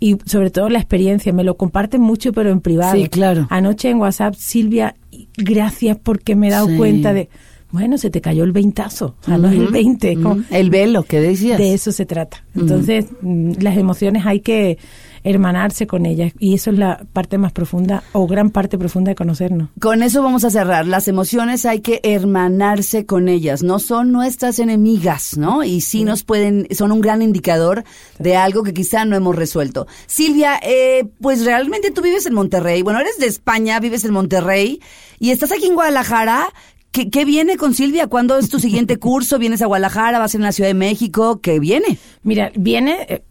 y 0.00 0.16
sobre 0.26 0.50
todo 0.50 0.68
la 0.68 0.78
experiencia, 0.78 1.32
me 1.32 1.44
lo 1.44 1.56
comparten 1.56 2.00
mucho 2.00 2.32
pero 2.32 2.50
en 2.50 2.60
privado. 2.60 2.96
Sí, 2.96 3.08
claro. 3.08 3.46
Anoche 3.50 3.88
en 3.90 3.98
WhatsApp, 3.98 4.34
Silvia, 4.34 4.96
gracias 5.36 5.96
porque 6.02 6.34
me 6.34 6.48
he 6.48 6.50
dado 6.50 6.66
Sí. 6.68 6.76
cuenta 6.76 7.12
de, 7.12 7.28
bueno, 7.70 7.96
se 7.98 8.10
te 8.10 8.20
cayó 8.20 8.44
el 8.44 8.52
veintazo, 8.52 9.14
o 9.22 9.24
sea, 9.24 9.38
no 9.38 9.48
es 9.48 9.54
el 9.54 9.68
20, 9.68 10.14
como- 10.20 10.42
El 10.50 10.70
velo, 10.70 11.04
¿qué 11.04 11.20
decías? 11.20 11.56
de 11.58 11.72
eso 11.72 11.92
se 11.92 12.04
trata. 12.04 12.44
Entonces, 12.54 13.06
mm, 13.22 13.52
las 13.60 13.76
emociones 13.78 14.26
hay 14.26 14.40
que 14.40 14.76
hermanarse 15.24 15.86
con 15.86 16.06
ellas 16.06 16.32
y 16.38 16.54
eso 16.54 16.70
es 16.70 16.78
la 16.78 17.04
parte 17.12 17.38
más 17.38 17.52
profunda 17.52 18.02
o 18.12 18.26
gran 18.26 18.50
parte 18.50 18.78
profunda 18.78 19.10
de 19.10 19.14
conocernos. 19.14 19.70
Con 19.80 20.02
eso 20.02 20.22
vamos 20.22 20.44
a 20.44 20.50
cerrar. 20.50 20.86
Las 20.86 21.08
emociones 21.08 21.64
hay 21.66 21.80
que 21.80 22.00
hermanarse 22.02 23.06
con 23.06 23.28
ellas. 23.28 23.62
No 23.62 23.78
son 23.78 24.12
nuestras 24.12 24.58
enemigas, 24.58 25.36
¿no? 25.36 25.64
Y 25.64 25.80
sí 25.80 26.04
nos 26.04 26.24
pueden, 26.24 26.66
son 26.74 26.92
un 26.92 27.00
gran 27.00 27.22
indicador 27.22 27.84
de 28.18 28.36
algo 28.36 28.62
que 28.62 28.74
quizá 28.74 29.04
no 29.04 29.16
hemos 29.16 29.36
resuelto. 29.36 29.86
Silvia, 30.06 30.58
eh, 30.62 31.08
pues 31.20 31.44
realmente 31.44 31.90
tú 31.90 32.02
vives 32.02 32.26
en 32.26 32.34
Monterrey. 32.34 32.82
Bueno, 32.82 33.00
eres 33.00 33.18
de 33.18 33.26
España, 33.26 33.80
vives 33.80 34.04
en 34.04 34.12
Monterrey 34.12 34.80
y 35.18 35.30
estás 35.30 35.52
aquí 35.52 35.66
en 35.66 35.74
Guadalajara. 35.74 36.46
¿Qué, 36.90 37.08
qué 37.08 37.24
viene 37.24 37.56
con 37.56 37.72
Silvia? 37.72 38.06
¿Cuándo 38.06 38.36
es 38.36 38.50
tu 38.50 38.58
siguiente 38.58 38.96
curso? 38.98 39.38
¿Vienes 39.38 39.62
a 39.62 39.66
Guadalajara? 39.66 40.18
¿Vas 40.18 40.34
en 40.34 40.42
la 40.42 40.52
Ciudad 40.52 40.68
de 40.68 40.74
México? 40.74 41.40
¿Qué 41.40 41.58
viene? 41.58 41.98
Mira, 42.22 42.52
viene, 42.54 43.06
eh, 43.08 43.22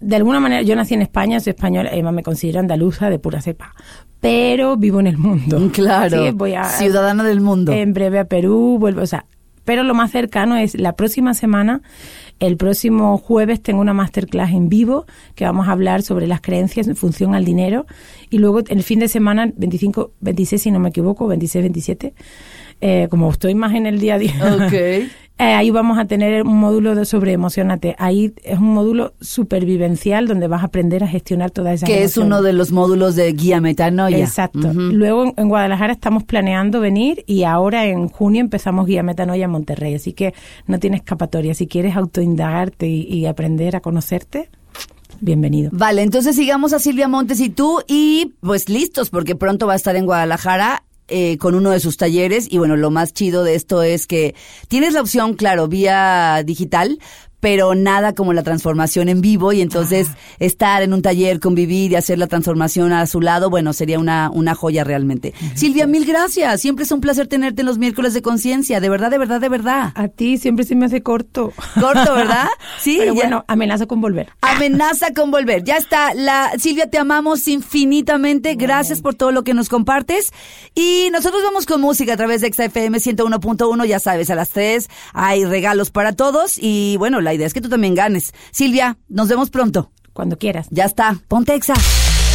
de 0.00 0.16
alguna 0.16 0.40
manera, 0.40 0.62
yo 0.62 0.76
nací 0.76 0.94
en 0.94 1.02
España, 1.02 1.40
soy 1.40 1.50
española, 1.50 1.90
además 1.92 2.14
me 2.14 2.22
considero 2.22 2.60
andaluza 2.60 3.08
de 3.10 3.18
pura 3.18 3.40
cepa, 3.40 3.74
pero 4.20 4.76
vivo 4.76 5.00
en 5.00 5.06
el 5.06 5.18
mundo. 5.18 5.70
Claro. 5.72 6.24
Sí, 6.24 6.30
voy 6.32 6.54
a, 6.54 6.64
Ciudadana 6.64 7.22
del 7.22 7.40
mundo. 7.40 7.72
En 7.72 7.92
breve 7.92 8.18
a 8.18 8.24
Perú, 8.24 8.76
vuelvo, 8.78 9.02
o 9.02 9.06
sea, 9.06 9.26
pero 9.64 9.82
lo 9.82 9.94
más 9.94 10.12
cercano 10.12 10.56
es 10.56 10.78
la 10.78 10.94
próxima 10.94 11.34
semana, 11.34 11.82
el 12.38 12.56
próximo 12.56 13.18
jueves 13.18 13.62
tengo 13.62 13.80
una 13.80 13.94
masterclass 13.94 14.52
en 14.52 14.68
vivo 14.68 15.06
que 15.34 15.44
vamos 15.44 15.68
a 15.68 15.72
hablar 15.72 16.02
sobre 16.02 16.26
las 16.26 16.40
creencias 16.40 16.86
en 16.86 16.96
función 16.96 17.34
al 17.34 17.44
dinero 17.44 17.86
y 18.30 18.38
luego 18.38 18.60
el 18.68 18.82
fin 18.82 19.00
de 19.00 19.08
semana, 19.08 19.50
25, 19.56 20.12
26 20.20 20.62
si 20.62 20.70
no 20.70 20.78
me 20.78 20.90
equivoco, 20.90 21.26
26, 21.26 21.62
27, 21.64 22.14
eh, 22.80 23.08
como 23.10 23.30
estoy 23.30 23.54
más 23.54 23.74
en 23.74 23.86
el 23.86 23.98
día 23.98 24.14
a 24.14 24.18
día. 24.18 24.34
Ok. 24.56 24.72
Eh, 25.38 25.52
ahí 25.52 25.70
vamos 25.70 25.98
a 25.98 26.06
tener 26.06 26.44
un 26.44 26.56
módulo 26.56 26.94
de 26.94 27.04
sobre 27.04 27.32
emocionate. 27.32 27.94
Ahí 27.98 28.32
es 28.42 28.58
un 28.58 28.72
módulo 28.72 29.12
supervivencial 29.20 30.26
donde 30.26 30.48
vas 30.48 30.62
a 30.62 30.66
aprender 30.66 31.04
a 31.04 31.08
gestionar 31.08 31.50
todas 31.50 31.74
esas 31.74 31.86
Que 31.86 32.04
es 32.04 32.16
uno 32.16 32.40
de 32.40 32.54
los 32.54 32.72
módulos 32.72 33.16
de 33.16 33.30
guía 33.34 33.60
metanoia. 33.60 34.16
Exacto. 34.16 34.72
Luego 34.72 35.24
en, 35.24 35.34
en 35.36 35.48
Guadalajara 35.50 35.92
estamos 35.92 36.24
planeando 36.24 36.80
venir 36.80 37.22
y 37.26 37.42
ahora 37.42 37.84
en 37.84 38.08
junio 38.08 38.40
empezamos 38.40 38.86
Guía 38.86 39.02
Metanoia 39.02 39.44
en 39.44 39.50
Monterrey. 39.50 39.94
Así 39.94 40.14
que 40.14 40.32
no 40.66 40.78
tiene 40.78 40.96
escapatoria. 40.96 41.52
Si 41.52 41.66
quieres 41.66 41.96
autoindagarte 41.96 42.86
y, 42.86 43.02
y 43.02 43.26
aprender 43.26 43.76
a 43.76 43.80
conocerte, 43.80 44.48
bienvenido. 45.20 45.68
Vale, 45.74 46.00
entonces 46.00 46.34
sigamos 46.34 46.72
a 46.72 46.78
Silvia 46.78 47.08
Montes 47.08 47.40
y 47.40 47.50
tú 47.50 47.80
y 47.86 48.32
pues 48.40 48.70
listos 48.70 49.10
porque 49.10 49.34
pronto 49.34 49.66
va 49.66 49.74
a 49.74 49.76
estar 49.76 49.96
en 49.96 50.06
Guadalajara. 50.06 50.82
Eh, 51.08 51.38
con 51.38 51.54
uno 51.54 51.70
de 51.70 51.80
sus 51.80 51.96
talleres. 51.96 52.46
Y 52.50 52.58
bueno, 52.58 52.76
lo 52.76 52.90
más 52.90 53.12
chido 53.12 53.44
de 53.44 53.54
esto 53.54 53.82
es 53.82 54.06
que 54.06 54.34
tienes 54.68 54.94
la 54.94 55.00
opción, 55.00 55.34
claro, 55.34 55.68
vía 55.68 56.42
digital, 56.44 56.98
pero 57.46 57.76
nada 57.76 58.12
como 58.12 58.32
la 58.32 58.42
transformación 58.42 59.08
en 59.08 59.20
vivo 59.20 59.52
y 59.52 59.60
entonces 59.60 60.08
estar 60.40 60.82
en 60.82 60.92
un 60.92 61.00
taller, 61.00 61.38
convivir 61.38 61.92
y 61.92 61.94
hacer 61.94 62.18
la 62.18 62.26
transformación 62.26 62.92
a 62.92 63.06
su 63.06 63.20
lado, 63.20 63.50
bueno, 63.50 63.72
sería 63.72 64.00
una, 64.00 64.30
una 64.32 64.56
joya 64.56 64.82
realmente. 64.82 65.32
Silvia, 65.54 65.86
mil 65.86 66.04
gracias. 66.06 66.60
Siempre 66.60 66.84
es 66.84 66.90
un 66.90 67.00
placer 67.00 67.28
tenerte 67.28 67.62
en 67.62 67.66
los 67.66 67.78
miércoles 67.78 68.14
de 68.14 68.20
conciencia. 68.22 68.80
De 68.80 68.88
verdad, 68.88 69.12
de 69.12 69.18
verdad, 69.18 69.40
de 69.40 69.48
verdad. 69.48 69.92
A 69.94 70.08
ti 70.08 70.38
siempre 70.38 70.64
se 70.64 70.74
me 70.74 70.86
hace 70.86 71.04
corto. 71.04 71.52
Corto, 71.80 72.14
¿verdad? 72.14 72.48
Sí, 72.80 72.96
Pero 72.98 73.14
ya- 73.14 73.20
bueno, 73.22 73.44
amenazo 73.46 73.86
con 73.86 74.00
volver. 74.00 74.28
Amenaza 74.40 75.14
con 75.14 75.30
volver. 75.30 75.62
Ya 75.62 75.76
está. 75.76 76.14
La 76.14 76.50
Silvia, 76.58 76.90
te 76.90 76.98
amamos 76.98 77.46
infinitamente. 77.46 78.56
Gracias 78.56 79.00
por 79.00 79.14
todo 79.14 79.30
lo 79.30 79.44
que 79.44 79.54
nos 79.54 79.68
compartes. 79.68 80.32
Y 80.74 81.10
nosotros 81.12 81.42
vamos 81.44 81.64
con 81.64 81.80
música 81.80 82.14
a 82.14 82.16
través 82.16 82.40
de 82.40 82.52
XFM 82.52 82.98
101.1. 82.98 83.86
Ya 83.86 84.00
sabes, 84.00 84.30
a 84.30 84.34
las 84.34 84.50
3 84.50 84.88
hay 85.14 85.44
regalos 85.44 85.92
para 85.92 86.12
todos. 86.12 86.58
Y 86.60 86.96
bueno, 86.98 87.20
la 87.20 87.35
idea 87.36 87.46
es 87.46 87.54
que 87.54 87.60
tú 87.60 87.68
también 87.68 87.94
ganes. 87.94 88.32
Silvia, 88.50 88.98
nos 89.08 89.28
vemos 89.28 89.50
pronto. 89.50 89.92
Cuando 90.12 90.38
quieras. 90.38 90.66
Ya 90.70 90.84
está. 90.84 91.20
Ponte 91.28 91.54
Exa. 91.54 91.74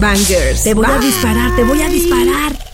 Bangers. 0.00 0.64
Te 0.64 0.74
voy 0.74 0.86
a 0.86 0.98
disparar, 0.98 1.56
te 1.56 1.64
voy 1.64 1.80
a 1.82 1.88
disparar. 1.88 2.71